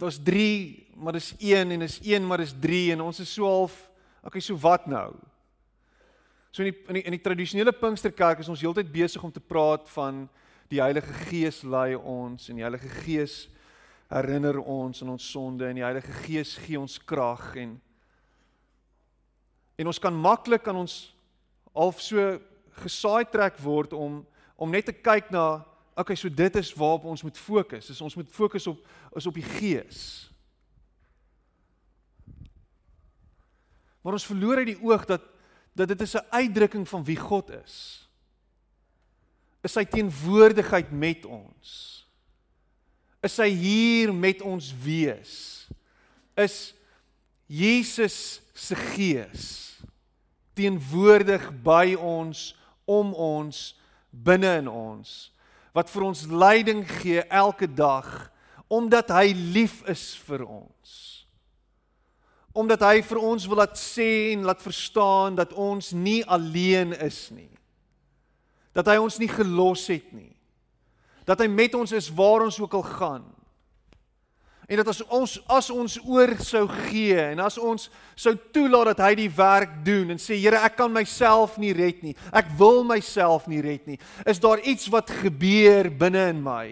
daar's 0.00 0.18
3, 0.24 0.86
maar 0.96 1.12
dis 1.12 1.34
1 1.38 1.70
en 1.70 1.82
is 1.82 2.00
1 2.00 2.26
maar 2.26 2.42
dis 2.42 2.54
3 2.60 2.92
en 2.92 3.00
ons 3.00 3.20
is 3.20 3.32
so 3.34 3.44
half 3.44 3.90
okay, 4.24 4.40
so 4.40 4.56
wat 4.56 4.86
nou? 4.86 5.14
So 6.50 6.64
in 6.64 6.72
die 6.72 6.80
in 6.88 6.98
die, 6.98 7.04
in 7.04 7.16
die 7.18 7.22
tradisionele 7.22 7.72
Pinksterkerk 7.72 8.40
is 8.40 8.48
ons 8.48 8.62
heeltyd 8.64 8.90
besig 8.92 9.22
om 9.22 9.32
te 9.32 9.42
praat 9.42 9.88
van 9.92 10.24
die 10.70 10.80
Heilige 10.80 11.12
Gees 11.28 11.62
lei 11.62 11.94
ons 11.94 12.48
en 12.48 12.58
die 12.58 12.66
Heilige 12.66 12.88
Gees 13.02 13.48
herinner 14.10 14.58
ons 14.58 15.02
aan 15.02 15.12
ons 15.14 15.30
sonde 15.30 15.68
en 15.68 15.78
die 15.78 15.86
Heilige 15.86 16.12
Gees 16.24 16.56
gee 16.64 16.78
ons 16.80 16.98
krag 16.98 17.54
en 17.60 17.76
en 19.80 19.88
ons 19.88 20.00
kan 20.02 20.14
maklik 20.14 20.66
aan 20.68 20.82
ons 20.82 20.96
half 21.72 22.02
so 22.02 22.40
gesaai 22.82 23.24
trek 23.30 23.60
word 23.62 23.94
om 23.96 24.20
om 24.60 24.72
net 24.74 24.90
te 24.90 24.92
kyk 24.92 25.30
na 25.32 25.62
okay 25.96 26.18
so 26.18 26.28
dit 26.28 26.56
is 26.60 26.72
waarop 26.74 27.06
ons 27.08 27.22
moet 27.22 27.38
fokus. 27.38 27.88
Is 27.90 28.00
ons 28.04 28.16
moet 28.18 28.28
fokus 28.34 28.66
op 28.66 28.82
is 29.16 29.26
op 29.26 29.38
die 29.38 29.46
Gees. 29.46 30.02
Maar 34.02 34.16
ons 34.16 34.26
verloor 34.26 34.60
uit 34.60 34.74
die 34.74 34.82
oog 34.82 35.06
dat 35.06 35.24
dat 35.72 35.88
dit 35.88 36.00
is 36.00 36.16
'n 36.16 36.26
uitdrukking 36.30 36.88
van 36.88 37.04
wie 37.04 37.16
God 37.16 37.50
is. 37.50 38.08
Is 39.62 39.72
sy 39.72 39.84
teenwoordigheid 39.84 40.90
met 40.90 41.24
ons 41.24 42.00
is 43.24 43.36
hy 43.40 43.50
hier 43.52 44.12
met 44.16 44.40
ons 44.42 44.70
wees. 44.82 45.66
Is 46.38 46.72
Jesus 47.50 48.40
se 48.54 48.76
gees 48.94 49.44
teenwoordig 50.56 51.46
by 51.64 51.94
ons 51.96 52.50
om 52.88 53.12
ons 53.14 53.70
binne 54.10 54.50
in 54.60 54.68
ons 54.68 55.30
wat 55.76 55.90
vir 55.92 56.04
ons 56.04 56.24
leiding 56.26 56.82
gee 56.98 57.22
elke 57.30 57.68
dag 57.70 58.08
omdat 58.70 59.12
hy 59.14 59.30
lief 59.54 59.80
is 59.90 60.12
vir 60.26 60.42
ons. 60.46 60.96
Omdat 62.54 62.82
hy 62.82 62.96
vir 63.06 63.20
ons 63.22 63.46
wil 63.50 63.60
laat 63.62 63.78
sê 63.78 64.32
en 64.32 64.46
laat 64.46 64.62
verstaan 64.62 65.38
dat 65.38 65.54
ons 65.54 65.92
nie 65.94 66.20
alleen 66.26 66.94
is 66.98 67.28
nie. 67.34 67.50
Dat 68.74 68.90
hy 68.90 68.98
ons 69.02 69.18
nie 69.22 69.30
gelos 69.30 69.86
het 69.90 70.10
nie 70.14 70.39
dat 71.24 71.40
hy 71.40 71.48
met 71.48 71.74
ons 71.74 71.92
is 71.92 72.08
waar 72.14 72.46
ons 72.46 72.60
ook 72.60 72.74
al 72.74 72.82
gaan. 72.82 73.24
En 74.70 74.78
dat 74.78 74.88
as 74.92 75.00
ons 75.10 75.32
as 75.50 75.70
ons 75.74 75.96
oor 76.06 76.30
sou 76.46 76.62
gee 76.86 77.18
en 77.18 77.40
as 77.42 77.56
ons 77.58 77.88
sou 78.14 78.36
toelaat 78.54 78.92
dat 78.92 79.00
hy 79.02 79.14
die 79.24 79.32
werk 79.34 79.72
doen 79.86 80.14
en 80.14 80.20
sê 80.22 80.38
Here 80.38 80.60
ek 80.62 80.76
kan 80.78 80.92
myself 80.94 81.56
nie 81.58 81.72
red 81.74 82.04
nie. 82.06 82.14
Ek 82.30 82.52
wil 82.58 82.84
myself 82.86 83.48
nie 83.50 83.58
red 83.66 83.88
nie. 83.90 83.98
Is 84.30 84.38
daar 84.38 84.62
iets 84.62 84.86
wat 84.94 85.10
gebeur 85.10 85.90
binne 85.90 86.28
in 86.30 86.44
my? 86.44 86.66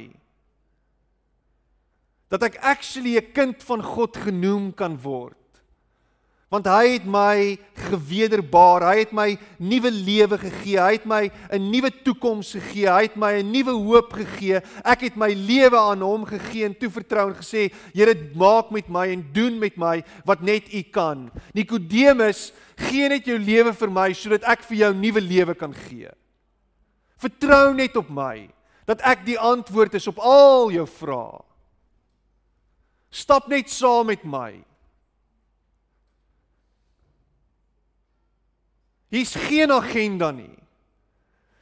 Dat 2.31 2.47
ek 2.47 2.61
actually 2.63 3.19
'n 3.19 3.33
kind 3.33 3.63
van 3.67 3.83
God 3.83 4.17
genoem 4.17 4.71
kan 4.75 4.95
word. 5.03 5.38
Want 6.49 6.65
hy 6.65 6.95
het 6.95 7.05
my 7.05 7.59
gewederbaar. 7.91 8.87
Hy 8.89 9.03
het 9.03 9.11
my 9.13 9.27
nuwe 9.61 9.91
lewe 9.93 10.39
gegee. 10.41 10.79
Hy 10.81 10.95
het 10.97 11.05
my 11.05 11.31
'n 11.53 11.71
nuwe 11.71 11.91
toekoms 11.91 12.55
gegee. 12.57 12.89
Hy 12.89 13.03
het 13.03 13.17
my 13.17 13.33
'n 13.43 13.51
nuwe 13.53 13.73
hoop 13.73 14.13
gegee. 14.13 14.61
Ek 14.85 15.01
het 15.01 15.17
my 15.17 15.29
lewe 15.35 15.77
aan 15.77 16.01
hom 16.01 16.25
gegee 16.25 16.65
en 16.65 16.75
toevertrou 16.75 17.29
en 17.29 17.37
gesê, 17.37 17.71
Here, 17.93 18.15
maak 18.35 18.71
met 18.71 18.89
my 18.89 19.09
en 19.09 19.27
doen 19.33 19.59
met 19.59 19.77
my 19.77 20.03
wat 20.25 20.41
net 20.41 20.73
U 20.73 20.83
kan. 20.83 21.31
Nikodemus, 21.53 22.53
gee 22.77 23.09
net 23.09 23.27
jou 23.27 23.39
lewe 23.39 23.73
vir 23.73 23.91
my 23.91 24.13
sodat 24.13 24.43
ek 24.45 24.63
vir 24.63 24.77
jou 24.77 24.95
nuwe 24.95 25.21
lewe 25.21 25.55
kan 25.55 25.75
gee. 25.75 26.09
Vertrou 27.19 27.75
net 27.75 27.97
op 27.97 28.09
my 28.09 28.49
dat 28.87 29.03
ek 29.05 29.27
die 29.27 29.39
antwoord 29.39 29.95
is 29.95 30.07
op 30.07 30.19
al 30.19 30.71
jou 30.71 30.87
vrae. 30.87 31.43
Stap 33.11 33.49
net 33.49 33.71
saam 33.71 34.07
met 34.07 34.25
my. 34.25 34.68
Hier's 39.09 39.35
geen 39.35 39.73
agenda 39.73 40.31
nie. 40.31 40.57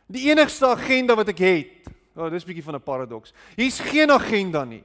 Die 0.06 0.28
enigste 0.30 0.66
agenda 0.66 1.16
wat 1.18 1.30
ek 1.35 1.42
het, 1.42 1.90
o, 2.14 2.26
oh, 2.26 2.30
dis 2.30 2.44
'n 2.44 2.48
bietjie 2.48 2.64
van 2.64 2.76
'n 2.76 2.82
paradoks. 2.82 3.32
Hier's 3.56 3.80
geen 3.80 4.11
agenda 4.11 4.64
nie. 4.64 4.85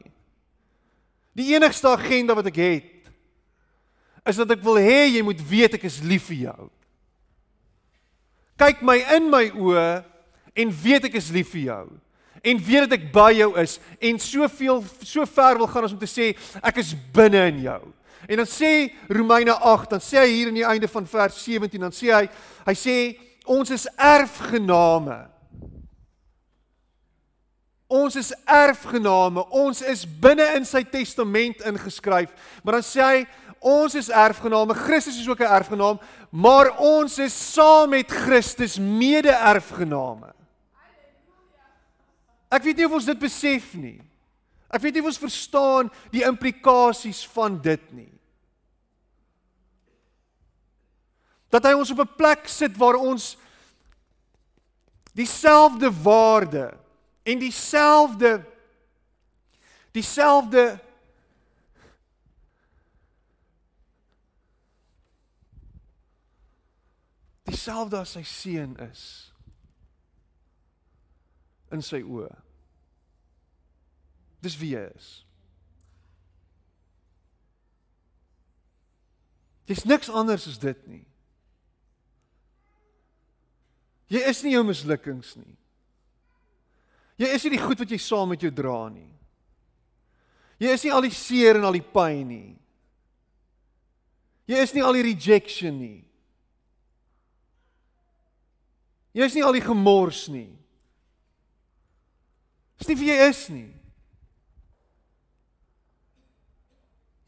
Die 1.34 1.54
enigste 1.56 1.88
agenda 1.88 2.36
wat 2.36 2.46
ek 2.46 2.56
het 2.56 3.10
is 4.26 4.36
dat 4.36 4.52
ek 4.52 4.64
wil 4.64 4.78
hê 4.78 5.08
jy 5.10 5.24
moet 5.24 5.40
weet 5.50 5.74
ek 5.74 5.84
is 5.84 6.02
lief 6.02 6.28
vir 6.30 6.52
jou. 6.52 6.70
Kyk 8.58 8.82
my 8.82 8.98
in 9.16 9.30
my 9.30 9.50
oë 9.50 10.04
en 10.54 10.74
weet 10.84 11.08
ek 11.10 11.16
is 11.18 11.32
lief 11.32 11.54
vir 11.56 11.62
jou 11.62 11.86
en 12.42 12.58
weet 12.58 12.90
dat 12.90 12.98
ek 12.98 13.10
by 13.14 13.30
jou 13.38 13.52
is 13.62 13.78
en 14.02 14.20
soveel 14.20 14.82
so 15.06 15.26
ver 15.30 15.60
wil 15.62 15.70
gaan 15.70 15.86
as 15.86 15.94
om 15.94 16.02
te 16.02 16.10
sê 16.10 16.32
ek 16.62 16.82
is 16.82 16.94
binne 17.14 17.42
in 17.54 17.62
jou. 17.68 17.82
En 18.28 18.38
dan 18.38 18.48
sê 18.50 18.92
Romeine 19.10 19.54
8, 19.54 19.90
dan 19.90 20.00
sê 20.00 20.22
hy 20.22 20.30
hier 20.30 20.48
aan 20.48 20.60
die 20.60 20.68
einde 20.68 20.88
van 20.88 21.08
vers 21.08 21.44
17, 21.44 21.80
dan 21.82 21.94
sê 21.96 22.14
hy 22.14 22.26
hy 22.66 22.76
sê 22.78 22.98
ons 23.46 23.70
is 23.74 23.88
erfgename. 23.98 25.20
Ons 27.92 28.16
is 28.16 28.32
erfgename. 28.48 29.44
Ons 29.52 29.82
is 29.84 30.06
binne 30.06 30.46
in 30.56 30.66
sy 30.68 30.84
testament 30.88 31.60
ingeskryf. 31.68 32.32
Maar 32.64 32.80
dan 32.80 32.86
sê 32.88 33.02
hy 33.04 33.24
ons 33.60 33.96
is 34.00 34.08
erfgename. 34.08 34.78
Christus 34.80 35.20
is 35.20 35.28
ook 35.28 35.42
'n 35.42 35.52
erfgenaam, 35.60 36.00
maar 36.32 36.78
ons 36.78 37.20
is 37.20 37.54
saam 37.54 37.90
met 37.90 38.12
Christus 38.12 38.80
mede-erfgename. 38.80 40.34
Ek 42.52 42.64
weet 42.64 42.78
nie 42.78 42.86
of 42.86 42.92
ons 42.92 43.06
dit 43.06 43.20
besef 43.20 43.74
nie. 43.74 44.02
Ek 44.72 44.82
weet 44.82 44.94
nie 44.94 45.04
of 45.04 45.12
ons 45.12 45.20
verstaan 45.20 45.92
die 46.12 46.24
implikasies 46.24 47.26
van 47.34 47.60
dit 47.62 47.92
nie. 47.92 48.22
dat 51.52 51.68
hy 51.68 51.74
ons 51.76 51.92
op 51.92 52.00
'n 52.00 52.16
plek 52.16 52.48
sit 52.48 52.78
waar 52.78 52.96
ons 52.96 53.38
dieselfde 55.14 55.92
waarde 56.02 56.78
en 57.24 57.40
dieselfde 57.40 58.46
dieselfde 59.92 60.80
dieselfde 67.44 67.98
as 67.98 68.12
sy 68.12 68.24
seun 68.24 68.78
is 68.80 69.34
in 71.72 71.82
sy 71.82 72.02
oë. 72.02 72.41
Dis 74.42 74.58
wie 74.58 74.74
hy 74.76 74.88
is. 74.90 75.10
Dis 79.70 79.86
niks 79.88 80.10
anders 80.10 80.48
as 80.50 80.60
dit 80.60 80.88
nie. 80.90 81.06
Jy 84.12 84.22
is 84.28 84.42
nie 84.44 84.56
jou 84.58 84.64
mislukkings 84.68 85.36
nie. 85.40 85.56
Jy 87.22 87.30
is 87.32 87.44
nie 87.46 87.54
die 87.54 87.62
goed 87.62 87.80
wat 87.80 87.92
jy 87.94 88.00
saam 88.02 88.34
met 88.34 88.42
jou 88.44 88.52
dra 88.52 88.90
nie. 88.92 89.12
Jy 90.62 90.74
is 90.76 90.84
nie 90.86 90.92
al 90.94 91.06
die 91.06 91.16
seer 91.16 91.58
en 91.58 91.68
al 91.70 91.78
die 91.78 91.86
pyn 91.86 92.26
nie. 92.28 92.50
Jy 94.52 94.64
is 94.66 94.74
nie 94.76 94.84
al 94.84 94.98
die 94.98 95.06
rejection 95.06 95.78
nie. 95.80 96.02
Jy 99.16 99.28
is 99.28 99.38
nie 99.38 99.44
al 99.46 99.56
die 99.56 99.64
gemors 99.64 100.26
nie. 100.32 100.50
Dis 102.82 102.90
nie 102.92 102.98
wie 103.00 103.12
jy 103.14 103.30
is 103.30 103.46
nie. 103.54 103.70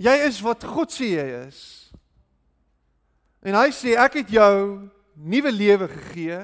Jy 0.03 0.15
is 0.27 0.41
wat 0.43 0.65
God 0.67 0.91
sê 0.91 1.13
jy 1.15 1.27
is. 1.45 1.61
En 3.43 3.55
hy 3.55 3.69
sê 3.75 3.95
ek 3.99 4.19
het 4.19 4.33
jou 4.35 4.89
nuwe 5.15 5.51
lewe 5.51 5.87
gegee. 5.91 6.39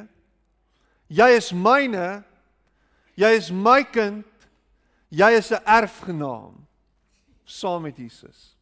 Jy 1.11 1.29
is 1.35 1.49
myne. 1.51 2.21
Jy 3.19 3.31
is 3.35 3.49
my 3.51 3.81
kind. 3.83 4.27
Jy 5.11 5.31
is 5.39 5.51
'n 5.51 5.63
erfgenaam 5.65 6.67
saam 7.43 7.81
met 7.81 7.97
Jesus. 7.97 8.55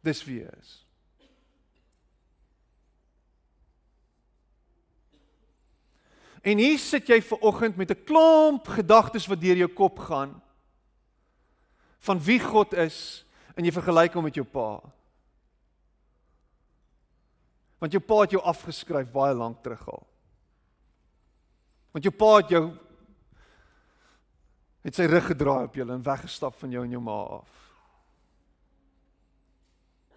Dis 0.00 0.24
wie 0.24 0.40
hy 0.44 0.52
is. 0.60 0.86
En 6.42 6.58
hier 6.58 6.78
sit 6.78 7.08
jy 7.08 7.20
ver 7.22 7.40
oggend 7.40 7.76
met 7.76 7.90
'n 7.90 8.04
klomp 8.04 8.68
gedagtes 8.68 9.26
wat 9.26 9.40
deur 9.40 9.56
jou 9.56 9.68
kop 9.68 9.98
gaan 9.98 10.40
van 12.00 12.20
wie 12.24 12.40
God 12.40 12.72
is 12.72 13.24
en 13.54 13.66
jy 13.66 13.72
vergelyk 13.74 14.14
hom 14.16 14.24
met 14.24 14.38
jou 14.38 14.46
pa. 14.46 14.78
Want 17.80 17.96
jou 17.96 18.02
pa 18.04 18.22
het 18.24 18.36
jou 18.36 18.42
afgeskryf 18.44 19.12
baie 19.12 19.34
lank 19.36 19.62
terug 19.64 19.82
al. 19.88 20.06
Want 21.92 22.06
jou 22.06 22.14
pa 22.14 22.36
het 22.38 22.52
jou 22.52 22.64
het 24.80 24.96
sy 24.96 25.04
rug 25.10 25.26
gedraai 25.28 25.66
op 25.66 25.74
jou 25.76 25.84
en 25.92 26.04
weggestap 26.04 26.56
van 26.56 26.72
jou 26.72 26.84
en 26.86 26.94
jou 26.94 27.02
ma 27.04 27.18
af. 27.40 27.56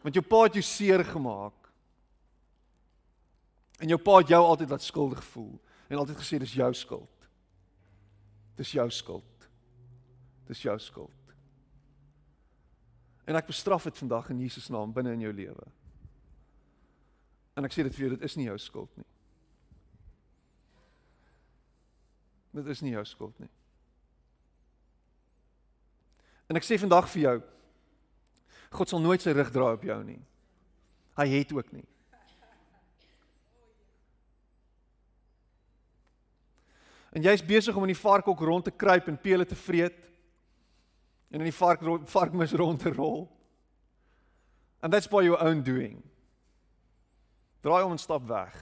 Want 0.04 0.16
jou 0.16 0.24
pa 0.28 0.44
het 0.46 0.60
jou 0.60 0.64
seer 0.68 1.04
gemaak. 1.08 1.58
En 3.84 3.92
jou 3.92 4.00
pa 4.00 4.20
het 4.22 4.32
jou 4.32 4.40
altyd 4.44 4.72
laat 4.72 4.86
skuldig 4.86 5.24
voel 5.34 5.58
en 5.90 6.00
altyd 6.00 6.20
gesê 6.20 6.40
dis 6.40 6.56
jou 6.56 6.70
skuld. 6.74 7.28
Dis 8.56 8.72
jou 8.72 8.88
skuld. 8.92 9.50
Dis 10.48 10.64
jou 10.64 10.78
skuld. 10.80 11.23
En 13.26 13.40
ek 13.40 13.48
bestraf 13.48 13.88
dit 13.88 13.98
vandag 13.98 14.30
in 14.34 14.44
Jesus 14.44 14.70
naam 14.70 14.92
binne 14.94 15.14
in 15.16 15.24
jou 15.24 15.34
lewe. 15.34 15.68
En 17.56 17.66
ek 17.68 17.76
sê 17.76 17.86
dit 17.86 17.96
vir 17.96 18.08
jou, 18.08 18.14
dit 18.16 18.26
is 18.28 18.36
nie 18.40 18.50
jou 18.50 18.58
skuld 18.60 19.00
nie. 19.00 19.10
Dit 22.54 22.70
is 22.70 22.82
nie 22.86 22.94
jou 22.94 23.06
skuld 23.08 23.40
nie. 23.42 23.50
En 26.52 26.60
ek 26.60 26.68
sê 26.68 26.78
vandag 26.78 27.08
vir 27.14 27.24
jou 27.24 27.38
God 28.74 28.90
sal 28.90 29.02
nooit 29.04 29.22
sy 29.22 29.30
rug 29.38 29.52
draai 29.54 29.76
op 29.76 29.84
jou 29.86 30.00
nie. 30.02 30.20
Hy 31.14 31.28
het 31.30 31.52
ook 31.54 31.68
nie. 31.76 31.86
En 37.14 37.22
jy's 37.22 37.46
besig 37.46 37.76
om 37.78 37.86
in 37.86 37.94
die 37.94 38.00
varkhok 38.00 38.42
rond 38.42 38.66
te 38.66 38.74
kruip 38.74 39.06
en 39.12 39.20
pele 39.22 39.46
te 39.46 39.58
vreet 39.58 40.00
en 41.34 41.42
in 41.42 41.50
die 41.50 41.56
vark 41.58 41.82
varkmis 42.14 42.54
rond 42.54 42.84
te 42.84 42.92
rol. 42.94 43.26
And 44.82 44.94
that's 44.94 45.08
by 45.10 45.24
your 45.26 45.42
own 45.42 45.64
doing. 45.64 46.04
Draai 47.64 47.84
om 47.84 47.96
en 47.96 48.02
stap 48.02 48.28
weg. 48.30 48.54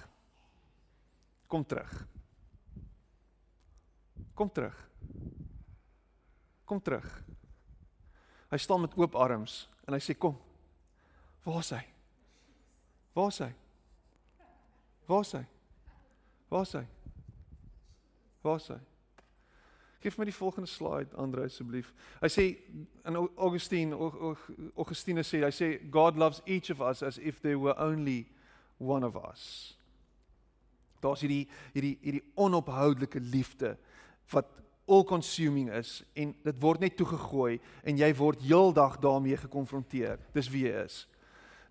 Kom 1.51 1.65
terug. 1.65 1.91
Kom 4.33 4.51
terug. 4.51 4.77
Kom 6.65 6.81
terug. 6.81 7.09
Hy 8.51 8.57
staan 8.57 8.85
met 8.85 8.95
oop 8.95 9.17
arms 9.19 9.65
en 9.87 9.97
hy 9.97 9.99
sê 9.99 10.15
kom. 10.15 10.37
Waar 11.43 11.59
is 11.59 11.73
hy? 11.75 11.81
Waar 13.17 13.33
is 13.33 13.41
hy? 13.43 13.49
Waar 15.09 15.25
is 15.25 15.33
hy? 15.35 15.43
Waar 16.47 16.63
is 16.63 16.73
hy? 16.77 16.85
Waar 18.45 18.61
is 18.61 18.69
hy? 18.71 18.79
Geef 20.01 20.17
my 20.17 20.25
die 20.25 20.33
volgende 20.33 20.69
slide 20.69 21.15
Andre 21.15 21.45
asseblief. 21.45 21.91
Hy 22.23 22.29
sê 22.33 22.45
in 23.05 23.17
Augustine 23.37 23.97
Augustine 24.75 25.21
sê 25.25 25.43
hy 25.45 25.51
sê 25.53 25.69
God 25.93 26.17
loves 26.17 26.41
each 26.45 26.71
of 26.73 26.81
us 26.81 27.03
as 27.05 27.19
if 27.21 27.41
there 27.41 27.59
were 27.59 27.77
only 27.77 28.25
one 28.79 29.05
of 29.05 29.15
us. 29.15 29.75
Daar's 31.01 31.21
hierdie 31.21 31.45
hierdie 31.75 31.97
hierdie 32.01 32.23
onophoudelike 32.33 33.21
liefde 33.21 33.75
wat 34.33 34.49
all 34.89 35.05
consuming 35.05 35.69
is 35.69 36.01
en 36.17 36.33
dit 36.43 36.61
word 36.61 36.81
net 36.81 36.97
toegegooi 36.97 37.59
en 37.85 38.01
jy 38.01 38.09
word 38.17 38.41
heeldag 38.41 38.97
daarmee 39.03 39.37
gekonfronteer. 39.37 40.17
Dis 40.33 40.49
wie 40.49 40.65
jy 40.65 40.81
is. 40.81 41.03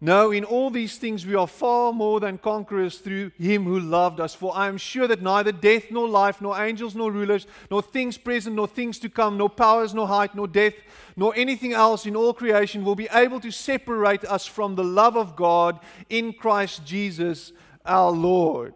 No, 0.03 0.31
in 0.31 0.45
all 0.45 0.71
these 0.71 0.97
things 0.97 1.27
we 1.27 1.35
are 1.35 1.47
far 1.47 1.93
more 1.93 2.21
than 2.21 2.39
conquerors 2.39 2.99
through 2.99 3.33
him 3.39 3.65
who 3.65 3.79
loved 3.79 4.19
us. 4.19 4.35
For 4.35 4.57
I 4.57 4.67
am 4.67 4.79
sure 4.79 5.07
that 5.07 5.21
neither 5.21 5.53
death 5.53 5.91
nor 5.91 6.09
life, 6.09 6.41
nor 6.41 6.59
angels 6.59 6.95
nor 6.95 7.13
rulers, 7.13 7.47
nor 7.71 7.83
things 7.83 8.17
present 8.17 8.57
nor 8.57 8.67
things 8.67 8.99
to 9.01 9.11
come, 9.11 9.37
nor 9.37 9.51
powers 9.51 9.93
nor 9.93 10.09
height, 10.09 10.35
nor 10.35 10.49
depth, 10.49 10.81
nor 11.17 11.35
anything 11.37 11.75
else 11.75 12.07
in 12.07 12.17
all 12.17 12.33
creation 12.33 12.83
will 12.83 12.95
be 12.95 13.09
able 13.13 13.41
to 13.41 13.51
separate 13.51 14.25
us 14.25 14.47
from 14.47 14.75
the 14.75 14.85
love 14.85 15.19
of 15.19 15.37
God 15.37 15.79
in 16.09 16.33
Christ 16.33 16.87
Jesus 16.87 17.53
our 17.85 18.11
Lord. 18.11 18.73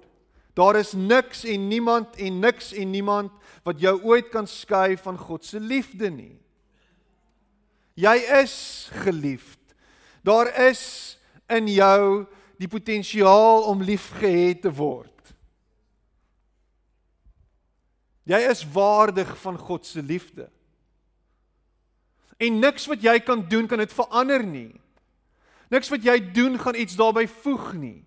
Daar 0.55 0.77
is 0.77 0.93
niks 0.93 1.45
en 1.45 1.69
niemand 1.69 2.17
en 2.17 2.39
niks 2.39 2.73
en 2.73 2.91
niemand 2.91 3.33
wat 3.63 3.81
jou 3.81 3.97
ooit 4.03 4.29
kan 4.31 4.47
skei 4.47 4.97
van 4.97 5.19
God 5.19 5.45
se 5.45 5.59
liefde 5.61 6.11
nie. 6.11 6.37
Jy 7.95 8.15
is 8.43 8.91
geliefd. 8.93 9.64
Daar 10.25 10.49
is 10.71 11.19
in 11.53 11.69
jou 11.69 12.25
die 12.57 12.69
potensiaal 12.71 13.67
om 13.69 13.83
liefgehad 13.85 14.63
te 14.65 14.73
word. 14.73 15.11
Jy 18.25 18.41
is 18.49 18.65
waardig 18.73 19.29
van 19.43 19.59
God 19.61 19.85
se 19.87 20.01
liefde. 20.03 20.49
En 22.41 22.57
niks 22.59 22.89
wat 22.89 23.05
jy 23.05 23.19
kan 23.21 23.45
doen 23.49 23.69
kan 23.69 23.83
dit 23.83 23.93
verander 23.93 24.43
nie. 24.47 24.73
Niks 25.73 25.91
wat 25.93 26.05
jy 26.05 26.17
doen 26.33 26.57
gaan 26.61 26.79
iets 26.79 26.97
daarbey 26.97 27.27
voeg 27.29 27.75
nie. 27.77 28.01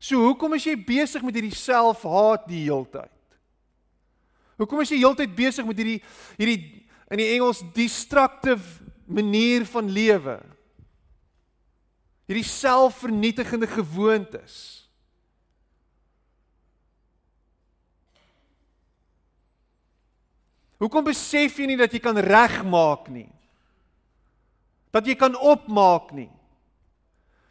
So 0.00 0.20
hoekom 0.20 0.56
is 0.56 0.66
jy 0.68 0.76
besig 0.80 1.22
met 1.24 1.36
hierdie 1.36 1.56
selfhaat 1.56 2.48
die 2.48 2.64
heeltyd? 2.66 3.12
Hoekom 4.60 4.82
is 4.84 4.92
jy 4.92 5.00
heeltyd 5.02 5.32
besig 5.36 5.66
met 5.68 5.80
hierdie 5.80 6.00
hierdie 6.38 6.58
in 7.12 7.20
die 7.20 7.30
Engels 7.36 7.60
destructive 7.76 8.83
manier 9.06 9.66
van 9.68 9.90
lewe? 9.90 10.38
Hierdie 12.28 12.46
selfvernietigende 12.46 13.68
gewoontes. 13.68 14.84
Hoekom 20.80 21.06
besef 21.06 21.58
jy 21.60 21.68
nie 21.70 21.80
dat 21.80 21.92
jy 21.94 22.00
kan 22.02 22.18
regmaak 22.18 23.08
nie? 23.12 23.28
Dat 24.94 25.06
jy 25.08 25.16
kan 25.18 25.36
opmaak 25.36 26.12
nie? 26.16 26.30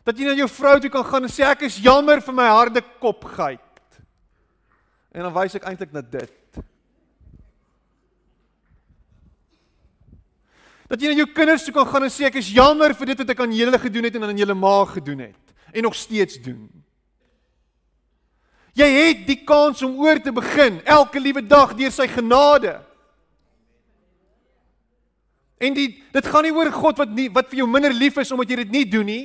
Dat 0.03 0.19
jy 0.19 0.27
na 0.27 0.35
jou 0.37 0.49
vrou 0.51 0.75
toe 0.83 0.91
kan 0.91 1.05
gaan 1.07 1.27
en 1.27 1.31
sê 1.31 1.45
ek 1.47 1.65
is 1.69 1.79
jammer 1.81 2.21
vir 2.21 2.35
my 2.35 2.49
harde 2.51 2.83
kopgeit. 3.01 3.99
En 5.13 5.25
dan 5.25 5.35
wys 5.35 5.55
ek 5.57 5.67
eintlik 5.69 5.93
na 5.95 6.01
dit. 6.01 6.42
Dat 10.93 11.01
jy 11.01 11.09
na 11.09 11.23
jou 11.23 11.31
kinders 11.33 11.63
toe 11.65 11.73
kan 11.73 11.87
gaan 11.89 12.05
en 12.05 12.11
sê 12.13 12.27
ek 12.27 12.35
is 12.37 12.51
jammer 12.53 12.93
vir 12.93 13.09
dit 13.09 13.21
wat 13.23 13.31
ek 13.33 13.39
aan 13.41 13.53
julle 13.57 13.77
gedoen 13.81 14.05
het 14.05 14.17
en 14.19 14.27
aan 14.27 14.37
julle 14.37 14.53
ma 14.53 14.75
gedoen 14.85 15.23
het 15.25 15.53
en 15.73 15.87
nog 15.87 15.95
steeds 15.97 16.37
doen. 16.37 16.67
Jy 18.77 18.85
het 18.85 19.23
die 19.25 19.39
kans 19.41 19.81
om 19.85 19.95
oor 20.01 20.21
te 20.21 20.29
begin 20.33 20.77
elke 20.85 21.17
liewe 21.17 21.41
dag 21.41 21.73
deur 21.77 21.89
sy 21.93 22.05
genade. 22.13 22.75
En 25.57 25.73
die 25.73 25.87
dit 26.13 26.29
gaan 26.29 26.45
nie 26.45 26.53
oor 26.53 26.69
God 26.73 27.01
wat 27.01 27.13
nie 27.17 27.25
wat 27.33 27.49
vir 27.49 27.63
jou 27.63 27.67
minder 27.69 27.93
lief 27.93 28.19
is 28.21 28.33
omdat 28.35 28.53
jy 28.53 28.59
dit 28.61 28.77
nie 28.77 28.85
doen 28.89 29.09
nie. 29.09 29.23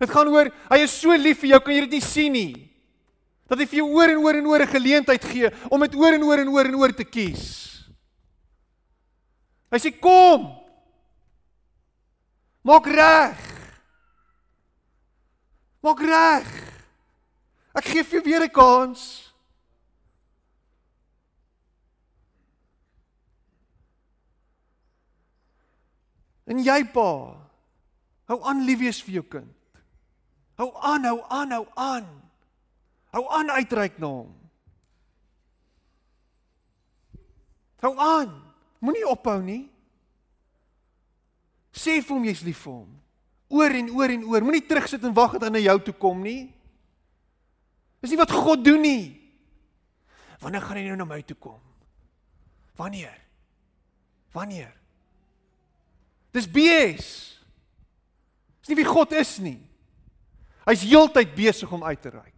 Dit 0.00 0.12
gaan 0.12 0.28
oor 0.28 0.52
hy 0.68 0.82
is 0.84 0.96
so 1.00 1.16
lief 1.16 1.40
vir 1.40 1.54
jou, 1.54 1.62
kan 1.64 1.76
jy 1.78 1.86
dit 1.86 1.96
nie 1.96 2.04
sien 2.04 2.36
nie. 2.36 2.52
Dat 3.48 3.60
hy 3.62 3.68
vir 3.70 3.80
jou 3.80 3.88
oor 3.96 4.12
en 4.12 4.20
oor 4.20 4.36
en 4.36 4.52
oor 4.52 4.60
'n 4.68 4.74
geleentheid 4.74 5.24
gee 5.24 5.48
om 5.70 5.80
dit 5.80 5.96
oor 5.96 6.12
en 6.12 6.24
oor 6.28 6.44
en 6.44 6.52
oor 6.52 6.66
en 6.68 6.76
oor 6.76 6.92
te 6.92 7.04
kies. 7.04 7.75
Hy 9.70 9.78
sê 9.82 9.90
kom. 9.98 10.46
Maak 12.66 12.86
reg. 12.86 13.36
Maak 15.82 16.00
reg. 16.02 16.46
Ek 17.76 17.84
gee 17.84 18.02
vir 18.02 18.18
jou 18.18 18.24
weer 18.24 18.44
'n 18.46 18.50
kans. 18.50 19.26
En 26.46 26.62
jy 26.62 26.84
pa, 26.94 27.34
hou 28.30 28.38
aan 28.46 28.62
lief 28.64 28.78
wees 28.78 29.02
vir 29.02 29.14
jou 29.14 29.26
kind. 29.26 29.82
Hou 30.56 30.70
aan, 30.78 31.04
hou 31.04 31.20
aan, 31.28 31.50
hou 31.50 31.66
aan. 31.74 32.06
Hou 33.10 33.24
aan 33.28 33.50
uitreik 33.50 33.98
na 33.98 34.06
hom. 34.06 34.34
Hou 37.82 37.98
aan. 37.98 38.45
Moenie 38.86 39.06
ophou 39.10 39.40
nie. 39.42 39.64
Sê 41.74 41.98
vir 41.98 42.14
hom 42.14 42.26
jy's 42.28 42.44
lief 42.46 42.62
vir 42.62 42.76
hom. 42.78 42.92
Oor 43.52 43.74
en 43.78 43.90
oor 43.98 44.14
en 44.14 44.24
oor. 44.30 44.46
Moenie 44.46 44.64
terugsit 44.64 45.02
en 45.04 45.14
wag 45.16 45.36
dat 45.36 45.48
hy 45.48 45.56
na 45.56 45.64
jou 45.64 45.76
toe 45.88 45.94
kom 46.06 46.22
nie. 46.22 46.46
Dis 48.00 48.12
nie 48.14 48.20
wat 48.20 48.30
God 48.30 48.62
doen 48.62 48.82
nie. 48.84 49.04
Wanneer 50.42 50.62
gaan 50.62 50.78
hy 50.78 50.84
nou 50.86 50.98
na 51.00 51.08
my 51.08 51.22
toe 51.26 51.36
kom? 51.40 51.60
Wanneer? 52.78 53.16
Wanneer? 54.36 54.70
Dis 56.36 56.46
BS. 56.46 57.08
Dis 58.60 58.70
nie 58.70 58.78
wie 58.78 58.88
God 58.88 59.14
is 59.16 59.36
nie. 59.42 59.58
Hy's 60.66 60.84
heeltyd 60.86 61.34
besig 61.34 61.72
om 61.72 61.84
uit 61.86 62.00
te 62.02 62.12
reik. 62.12 62.35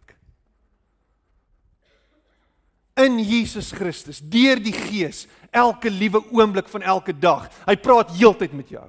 In 2.99 3.19
Jesus 3.23 3.71
Christus, 3.71 4.19
deur 4.19 4.59
die 4.59 4.75
Gees, 4.75 5.23
elke 5.55 5.89
liewe 5.89 6.19
oomblik 6.35 6.67
van 6.69 6.83
elke 6.83 7.15
dag. 7.15 7.47
Hy 7.63 7.77
praat 7.79 8.11
heeltyd 8.17 8.53
met 8.57 8.73
jou. 8.73 8.87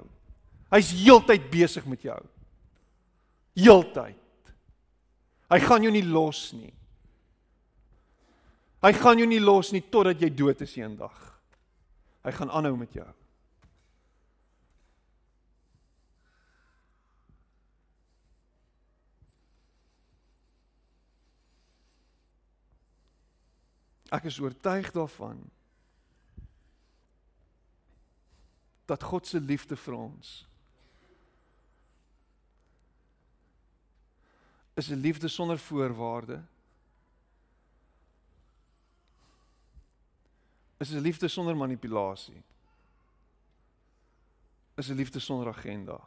Hy's 0.71 0.91
heeltyd 0.95 1.47
besig 1.51 1.87
met 1.87 2.03
jou. 2.03 2.19
Heeltyd. 3.59 4.19
Hy 5.51 5.59
gaan 5.63 5.83
jou 5.83 5.91
nie 5.91 6.05
los 6.07 6.51
nie. 6.55 6.71
Hy 8.81 8.91
gaan 8.97 9.19
jou 9.21 9.27
nie 9.29 9.41
los 9.43 9.71
nie 9.75 9.83
totdat 9.93 10.21
jy 10.23 10.31
dood 10.33 10.61
is 10.63 10.75
eendag. 10.79 11.17
Hy 12.25 12.31
gaan 12.35 12.53
aanhou 12.53 12.75
met 12.79 12.93
jou. 12.95 13.07
Ek 24.11 24.27
is 24.27 24.39
oortuig 24.43 24.91
daarvan 24.91 25.39
dat 28.85 29.03
God 29.03 29.27
se 29.27 29.39
liefde 29.39 29.77
vir 29.79 29.95
ons 29.95 30.31
is 34.73 34.89
'n 34.89 34.99
liefde 34.99 35.27
sonder 35.27 35.59
voorwaarde. 35.59 36.43
Is 40.77 40.91
'n 40.91 40.99
liefde 40.99 41.27
sonder 41.27 41.55
manipulasie. 41.55 42.43
Is 44.75 44.89
'n 44.89 44.95
liefde 44.95 45.19
sonder 45.19 45.47
agenda. 45.47 45.99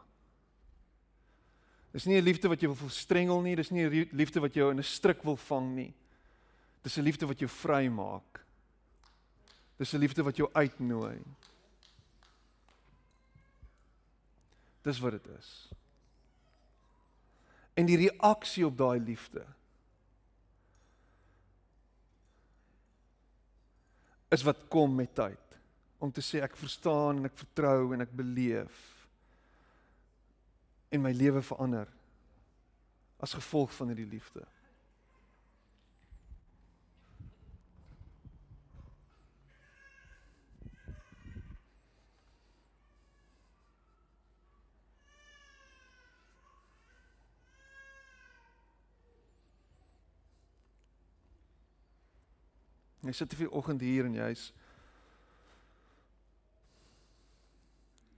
Dis 1.92 2.04
nie 2.04 2.20
'n 2.20 2.24
liefde 2.24 2.48
wat 2.48 2.60
jy 2.60 2.66
wil 2.66 2.88
verstrengel 2.88 3.40
nie, 3.40 3.56
dis 3.56 3.70
nie 3.70 3.84
'n 3.86 4.08
liefde 4.12 4.40
wat 4.40 4.54
jou 4.54 4.70
in 4.70 4.78
'n 4.78 4.82
stryk 4.82 5.22
wil 5.22 5.36
vang 5.36 5.74
nie. 5.74 5.94
Dis 6.84 6.96
'n 6.98 7.02
liefde 7.02 7.26
wat 7.26 7.38
jou 7.38 7.50
vry 7.50 7.88
maak. 7.88 8.44
Dis 9.76 9.92
'n 9.92 9.98
liefde 9.98 10.22
wat 10.22 10.36
jou 10.36 10.48
uitnooi. 10.52 11.22
Dis 14.82 14.98
wat 14.98 15.10
dit 15.10 15.26
is. 15.26 15.68
En 17.74 17.86
die 17.86 17.96
reaksie 17.96 18.66
op 18.66 18.76
daai 18.76 19.00
liefde 19.00 19.46
is 24.28 24.42
wat 24.42 24.68
kom 24.68 24.94
met 24.94 25.14
tyd 25.14 25.58
om 25.98 26.12
te 26.12 26.20
sê 26.20 26.42
ek 26.42 26.56
verstaan 26.56 27.16
en 27.16 27.24
ek 27.24 27.38
vertrou 27.38 27.94
en 27.94 28.00
ek 28.00 28.12
beleef 28.12 28.80
en 30.90 31.02
my 31.02 31.12
lewe 31.12 31.42
verander 31.42 31.88
as 33.18 33.32
gevolg 33.32 33.72
van 33.74 33.88
hierdie 33.88 34.10
liefde. 34.10 34.44
Jy 53.04 53.12
sit 53.12 53.30
te 53.30 53.36
veel 53.36 53.52
oggend 53.52 53.82
hier 53.84 54.08
en 54.08 54.16
jy's 54.16 54.48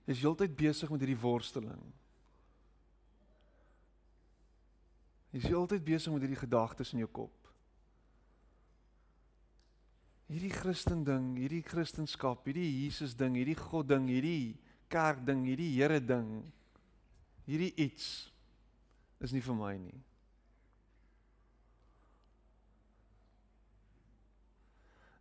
jy's 0.06 0.20
heeltyd 0.22 0.52
besig 0.54 0.90
met 0.92 1.02
hierdie 1.02 1.18
worsteling. 1.18 1.82
Jy's 5.34 5.48
heeltyd 5.50 5.82
besig 5.84 6.14
met 6.14 6.22
hierdie 6.22 6.38
gedagtes 6.38 6.94
in 6.94 7.02
jou 7.02 7.10
kop. 7.10 7.34
Hierdie 10.30 10.50
Christen 10.50 11.04
ding, 11.06 11.34
hierdie 11.38 11.62
Christendom, 11.66 12.38
hierdie 12.46 12.70
Jesus 12.84 13.14
ding, 13.18 13.36
hierdie 13.38 13.58
God 13.58 13.90
ding, 13.90 14.08
hierdie 14.10 14.56
kerk 14.90 15.20
ding, 15.26 15.44
hierdie 15.46 15.70
Here 15.74 16.00
ding. 16.02 16.40
Hierdie 17.46 17.72
iets 17.78 18.28
is 19.22 19.34
nie 19.34 19.42
vir 19.42 19.58
my 19.58 19.74
nie. 19.78 19.98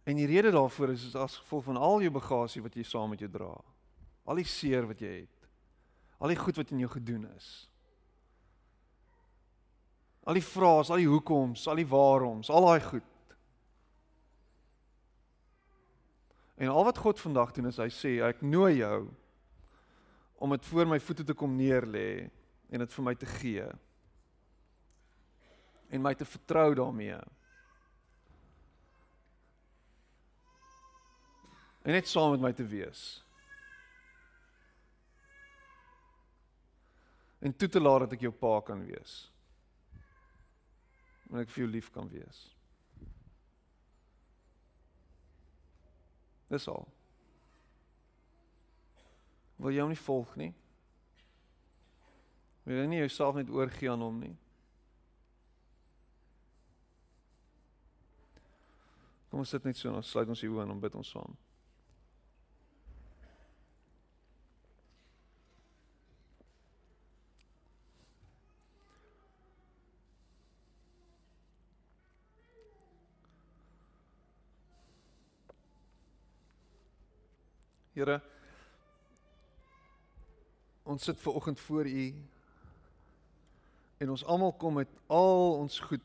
En 0.06 0.16
die 0.16 0.28
rede 0.30 0.52
daarvoor 0.54 0.94
is 0.94 1.16
as 1.18 1.40
gevolg 1.42 1.64
van 1.66 1.78
al 1.82 2.04
jou 2.06 2.12
bagasie 2.14 2.62
wat 2.62 2.76
jy 2.78 2.84
saam 2.86 3.10
met 3.10 3.24
jou 3.24 3.30
dra. 3.32 3.54
Al 4.26 4.42
die 4.42 4.46
seer 4.46 4.86
wat 4.86 5.02
jy 5.02 5.14
het. 5.24 5.50
Al 6.22 6.32
die 6.32 6.40
goed 6.40 6.58
wat 6.62 6.72
in 6.72 6.84
jou 6.84 6.92
gedoen 6.94 7.26
is. 7.34 7.50
Al 10.26 10.38
die 10.38 10.46
vrae, 10.46 10.86
al 10.86 11.02
die 11.02 11.10
hoekoms, 11.10 11.68
al 11.70 11.82
die 11.82 11.90
waaroms, 11.90 12.50
al 12.50 12.66
daai 12.66 12.82
goed. 12.86 13.12
En 16.56 16.72
al 16.72 16.86
wat 16.88 16.98
God 16.98 17.20
vandag 17.20 17.52
doen 17.52 17.68
is 17.70 17.82
hy 17.82 17.90
sê 17.92 18.16
ek 18.24 18.42
nooi 18.46 18.78
jou 18.80 19.08
om 20.40 20.54
dit 20.56 20.66
voor 20.70 20.88
my 20.88 21.00
voete 21.00 21.26
te 21.28 21.36
kom 21.38 21.56
neer 21.58 21.86
lê 21.88 22.10
en 22.72 22.82
dit 22.82 22.94
vir 22.94 23.06
my 23.06 23.14
te 23.20 23.28
gee. 23.40 23.66
En 25.90 26.04
my 26.04 26.14
te 26.16 26.28
vertrou 26.28 26.74
daarmee. 26.78 27.20
En 31.86 31.94
net 31.94 32.08
saam 32.10 32.32
met 32.34 32.42
my 32.42 32.54
te 32.54 32.66
wees. 32.66 33.24
En 37.46 37.56
toe 37.56 37.70
te 37.70 37.82
laat 37.82 38.00
dat 38.00 38.16
ek 38.18 38.26
jou 38.26 38.34
pa 38.34 38.58
kan 38.66 38.82
wees. 38.88 39.14
En 41.30 41.44
ek 41.44 41.52
vir 41.54 41.62
jou 41.62 41.70
lief 41.70 41.92
kan 41.94 42.10
wees. 42.10 42.42
Dis 46.50 46.66
al. 46.74 46.90
Wil 49.62 49.78
jy 49.78 49.86
hom 49.86 49.94
nie 49.94 50.02
volg 50.08 50.34
nie? 50.42 50.52
Wil 52.66 52.82
jy 52.82 52.90
nie 52.90 53.04
jouself 53.04 53.38
net 53.38 53.54
oorgee 53.54 53.94
aan 53.94 54.02
hom 54.02 54.20
nie? 54.26 54.34
Kom 59.30 59.46
ons 59.46 59.54
sit 59.54 59.70
net 59.70 59.78
so 59.78 59.94
en 59.94 60.02
ons 60.02 60.16
sluit 60.16 60.34
ons 60.34 60.42
die 60.42 60.50
oë 60.50 60.66
en 60.66 60.80
bid 60.82 60.98
ons 60.98 61.14
saam. 61.14 61.38
Here 77.96 78.22
ons 80.86 81.04
sit 81.04 81.22
ver 81.22 81.34
oggend 81.34 81.60
voor 81.60 81.88
u 81.90 82.24
en 83.98 84.10
ons 84.10 84.24
almal 84.24 84.54
kom 84.54 84.74
met 84.74 84.90
al 85.08 85.56
ons 85.58 85.80
goed 85.80 86.02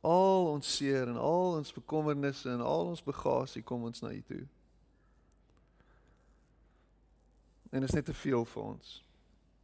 al 0.00 0.48
ons 0.50 0.74
seer 0.76 1.08
en 1.08 1.16
al 1.16 1.54
ons 1.60 1.72
bekommernisse 1.72 2.50
en 2.50 2.60
al 2.60 2.86
ons 2.86 3.04
bagasie 3.06 3.62
kom 3.62 3.84
ons 3.86 4.02
na 4.02 4.10
u 4.10 4.22
toe. 4.26 4.42
En 7.70 7.80
dit 7.80 7.88
is 7.88 7.94
net 7.94 8.04
te 8.04 8.14
veel 8.14 8.44
vir 8.44 8.62
ons. 8.62 8.96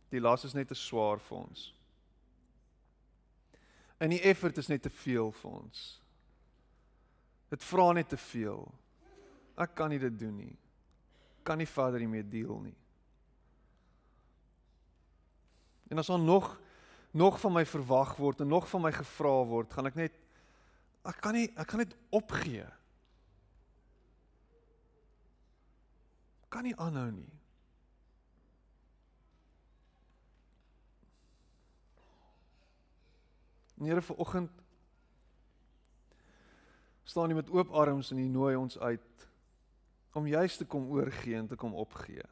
Die 0.08 0.20
las 0.20 0.44
is 0.46 0.54
net 0.54 0.70
te 0.70 0.78
swaar 0.78 1.18
vir 1.18 1.38
ons. 1.40 1.64
En 3.98 4.14
die 4.14 4.22
effort 4.22 4.56
is 4.62 4.70
net 4.70 4.86
te 4.86 4.90
veel 4.90 5.32
vir 5.40 5.50
ons. 5.50 5.82
Dit 7.50 7.64
vra 7.64 7.90
net 7.92 8.08
te 8.08 8.16
veel. 8.16 8.62
Ek 9.58 9.74
kan 9.74 9.90
nie 9.90 9.98
dit 9.98 10.14
doen 10.18 10.36
nie. 10.38 10.54
Kan 11.42 11.58
nie 11.58 11.66
verder 11.66 12.02
hiermee 12.02 12.22
deel 12.22 12.60
nie. 12.62 12.76
En 15.88 15.98
as 15.98 16.06
daar 16.06 16.20
nog 16.20 16.58
nog 17.10 17.40
van 17.40 17.52
my 17.52 17.64
verwag 17.66 18.16
word 18.16 18.40
en 18.40 18.48
nog 18.52 18.68
van 18.68 18.82
my 18.84 18.90
gevra 18.92 19.44
word, 19.48 19.72
gaan 19.72 19.88
ek 19.88 19.96
net 19.96 20.18
ek 21.08 21.16
kan 21.24 21.34
nie 21.34 21.48
ek 21.56 21.66
kan 21.66 21.80
net 21.80 21.96
opgee. 22.14 22.66
Kan 26.52 26.68
nie 26.68 26.76
aanhou 26.76 27.08
nie. 27.16 27.32
Here 33.78 34.02
vir 34.02 34.20
oggend 34.20 34.64
staan 37.08 37.30
jy 37.32 37.38
met 37.38 37.50
oop 37.54 37.70
arms 37.72 38.10
en 38.12 38.20
jy 38.20 38.28
nooi 38.28 38.52
ons 38.58 38.76
uit 38.78 39.28
om 40.18 40.26
juis 40.28 40.56
te 40.58 40.66
kom 40.68 40.88
oorgee 40.90 41.38
en 41.38 41.48
te 41.48 41.56
kom 41.58 41.74
opgee. 41.78 42.24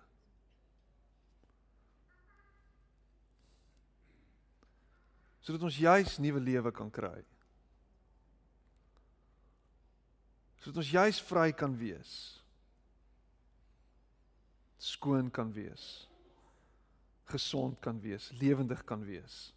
Sodat 5.47 5.62
ons 5.62 5.78
juis 5.78 6.16
nuwe 6.18 6.43
lewe 6.43 6.72
kan 6.74 6.91
kry. 6.91 7.20
Sodat 10.59 10.82
ons 10.82 10.91
juis 10.91 11.20
vry 11.28 11.53
kan 11.55 11.76
wees. 11.78 12.14
Skoon 14.82 15.30
kan 15.30 15.53
wees. 15.55 16.07
Gesond 17.30 17.78
kan 17.82 18.01
wees, 18.03 18.30
lewendig 18.39 18.82
kan 18.87 19.03
wees. 19.07 19.55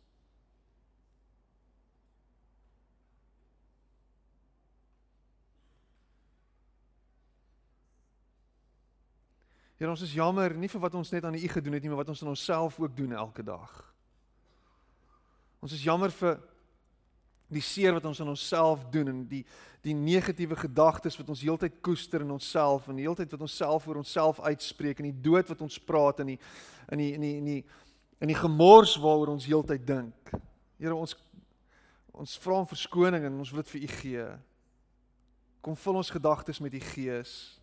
Here 9.80 9.88
ons 9.88 10.04
is 10.04 10.12
jammer 10.12 10.52
nie 10.60 10.68
vir 10.68 10.82
wat 10.84 10.96
ons 11.00 11.12
net 11.14 11.24
aan 11.24 11.38
U 11.40 11.48
gedoen 11.48 11.78
het 11.78 11.84
nie, 11.86 11.90
maar 11.92 12.02
wat 12.02 12.12
ons 12.12 12.22
aan 12.26 12.34
onsself 12.34 12.80
ook 12.82 12.96
doen 12.98 13.14
elke 13.16 13.44
dag. 13.48 13.72
Ons 15.64 15.76
is 15.78 15.84
jammer 15.86 16.12
vir 16.12 16.36
die 17.50 17.64
seer 17.64 17.96
wat 17.96 18.06
ons 18.06 18.20
aan 18.22 18.30
onsself 18.30 18.84
doen 18.94 19.08
en 19.10 19.22
die 19.28 19.44
die 19.80 19.96
negatiewe 19.96 20.58
gedagtes 20.60 21.16
wat 21.16 21.30
ons 21.32 21.42
heeltyd 21.42 21.78
koester 21.82 22.26
in 22.26 22.34
onsself 22.36 22.90
en 22.92 22.98
die 23.00 23.06
heeltyd 23.08 23.32
wat 23.32 23.46
ons 23.46 23.56
self 23.56 23.88
oor 23.88 24.02
onsself 24.02 24.42
uitspreek 24.44 25.00
en 25.00 25.08
die 25.08 25.22
dood 25.24 25.48
wat 25.48 25.64
ons 25.64 25.80
praat 25.80 26.20
in 26.26 26.34
die 26.34 26.40
in 26.92 27.00
die 27.00 27.14
in 27.16 27.24
die 27.24 27.36
in 27.38 27.48
die 27.48 27.62
in 28.20 28.34
die 28.34 28.36
gemors 28.36 28.98
waaroor 29.00 29.32
ons 29.32 29.48
heeltyd 29.48 29.88
dink. 29.88 30.34
Here 30.76 30.96
ons 30.96 31.16
ons 32.12 32.36
vra 32.44 32.60
om 32.60 32.68
verskoning 32.68 33.24
en 33.24 33.40
ons 33.40 33.56
wil 33.56 33.64
dit 33.64 33.72
vir 33.72 33.82
U 33.88 33.92
gee. 33.96 34.28
Kom 35.64 35.80
vul 35.80 36.02
ons 36.04 36.12
gedagtes 36.12 36.60
met 36.60 36.76
U 36.76 36.84
Gees. 36.92 37.59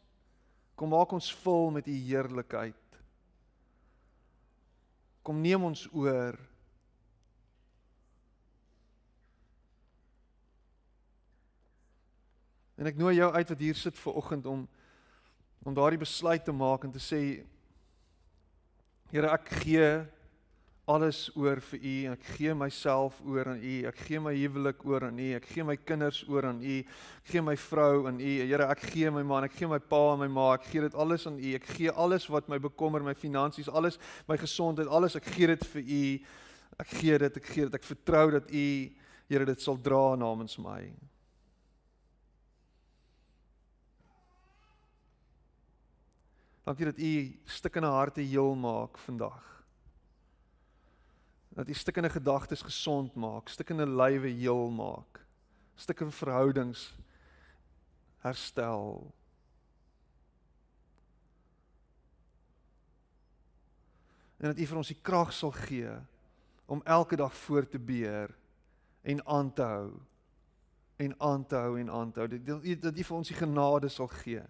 Kom 0.77 0.93
maak 0.93 1.15
ons 1.17 1.31
vol 1.41 1.71
met 1.73 1.87
u 1.89 1.95
heerlikheid. 1.95 2.99
Kom 5.25 5.41
neem 5.41 5.65
ons 5.65 5.87
oor. 5.97 6.37
En 12.77 12.87
ek 12.87 12.99
nooi 13.01 13.17
jou 13.17 13.31
uit 13.33 13.49
wat 13.49 13.63
hier 13.65 13.79
sit 13.79 13.99
ver 13.99 14.21
oggend 14.21 14.47
om 14.47 14.67
om 15.67 15.75
daardie 15.75 15.99
besluit 15.99 16.45
te 16.47 16.53
maak 16.55 16.85
en 16.87 16.93
te 16.95 17.01
sê 17.03 17.21
Here 19.11 19.33
ek 19.35 19.49
gee 19.65 19.89
alles 20.87 21.25
oor 21.35 21.59
vir 21.73 21.81
u 21.83 21.95
en 22.07 22.13
ek 22.15 22.27
gee 22.37 22.53
myself 22.55 23.17
oor 23.27 23.49
aan 23.51 23.59
u. 23.59 23.75
Ek 23.91 23.97
gee 24.07 24.21
my 24.23 24.33
huwelik 24.37 24.85
oor 24.87 25.09
aan 25.09 25.19
u. 25.19 25.33
Ek 25.35 25.49
gee 25.51 25.65
my 25.67 25.75
kinders 25.77 26.21
oor 26.31 26.47
aan 26.47 26.61
u. 26.63 26.77
Ek 27.25 27.33
gee 27.33 27.43
my 27.43 27.57
vrou 27.59 28.05
aan 28.07 28.21
u. 28.23 28.35
Here, 28.47 28.69
ek 28.71 28.85
gee 28.93 29.11
my 29.11 29.25
man, 29.27 29.49
ek 29.49 29.57
gee 29.59 29.67
my 29.71 29.81
pa 29.83 30.03
en 30.13 30.23
my 30.23 30.29
ma. 30.31 30.53
Ek 30.55 30.69
gee 30.71 30.85
dit 30.85 30.95
alles 30.95 31.27
aan 31.27 31.41
u. 31.43 31.55
Ek 31.59 31.67
gee 31.75 31.91
alles 31.91 32.29
wat 32.31 32.47
my 32.53 32.61
bekommer, 32.63 33.03
my 33.03 33.17
finansies, 33.19 33.67
alles, 33.67 33.99
my 34.31 34.39
gesondheid, 34.39 34.87
alles. 34.87 35.19
Ek 35.19 35.27
gee 35.35 35.51
dit 35.51 35.67
vir 35.73 35.91
u. 35.97 36.05
Ek 36.85 36.95
gee 37.01 37.19
dit, 37.25 37.43
ek 37.43 37.51
gee 37.51 37.67
dit. 37.67 37.81
Ek 37.81 37.91
vertrou 37.91 38.29
dat 38.39 38.55
u 38.55 38.69
Here 39.27 39.43
dit 39.43 39.59
sal 39.59 39.75
dra 39.83 40.15
namens 40.15 40.55
my. 40.63 40.85
Dankie 46.63 46.87
dat 46.93 47.03
u 47.03 47.13
stikkende 47.51 47.91
harte 47.91 48.23
heel 48.23 48.55
maak 48.55 48.99
vandag 49.03 49.56
dat 51.57 51.67
die 51.67 51.75
stikkende 51.75 52.11
gedagtes 52.11 52.63
gesond 52.63 53.15
maak, 53.15 53.49
stikkende 53.49 53.87
lywe 53.89 54.29
heel 54.29 54.71
maak, 54.71 55.23
stikkende 55.75 56.13
verhoudings 56.13 56.91
herstel. 58.21 59.15
En 64.37 64.51
dat 64.53 64.59
U 64.59 64.67
vir 64.69 64.81
ons 64.83 64.93
die 64.93 65.01
krag 65.01 65.33
sal 65.33 65.55
gee 65.57 65.95
om 66.69 66.85
elke 66.85 67.17
dag 67.17 67.33
voort 67.47 67.71
te 67.73 67.81
beheer 67.81 68.35
en 69.03 69.25
aan 69.25 69.49
te 69.57 69.65
hou 69.65 69.95
en 71.01 71.15
aan 71.21 71.47
te 71.47 71.57
hou 71.57 71.81
en 71.81 71.91
aan 71.91 72.13
te 72.13 72.21
hou. 72.21 72.29
Dat 72.29 72.65
U 72.65 72.77
dat 72.85 73.01
U 73.01 73.09
vir 73.09 73.17
ons 73.17 73.33
die 73.33 73.39
genade 73.39 73.89
sal 73.89 74.13
gee 74.21 74.45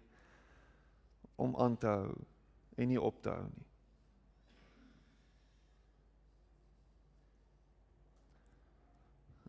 om 1.38 1.54
aan 1.54 1.78
te 1.78 1.86
hou 1.86 2.18
en 2.74 2.90
nie 2.90 3.00
op 3.00 3.22
te 3.22 3.30
hou 3.30 3.46
nie. 3.46 3.66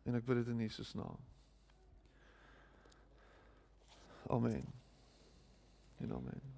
En 0.07 0.15
ek 0.15 0.25
bid 0.25 0.39
dit 0.39 0.53
in 0.53 0.61
Jesus 0.63 0.93
naam. 0.95 1.17
Amen. 4.31 4.63
En 5.97 6.13
amen. 6.13 6.56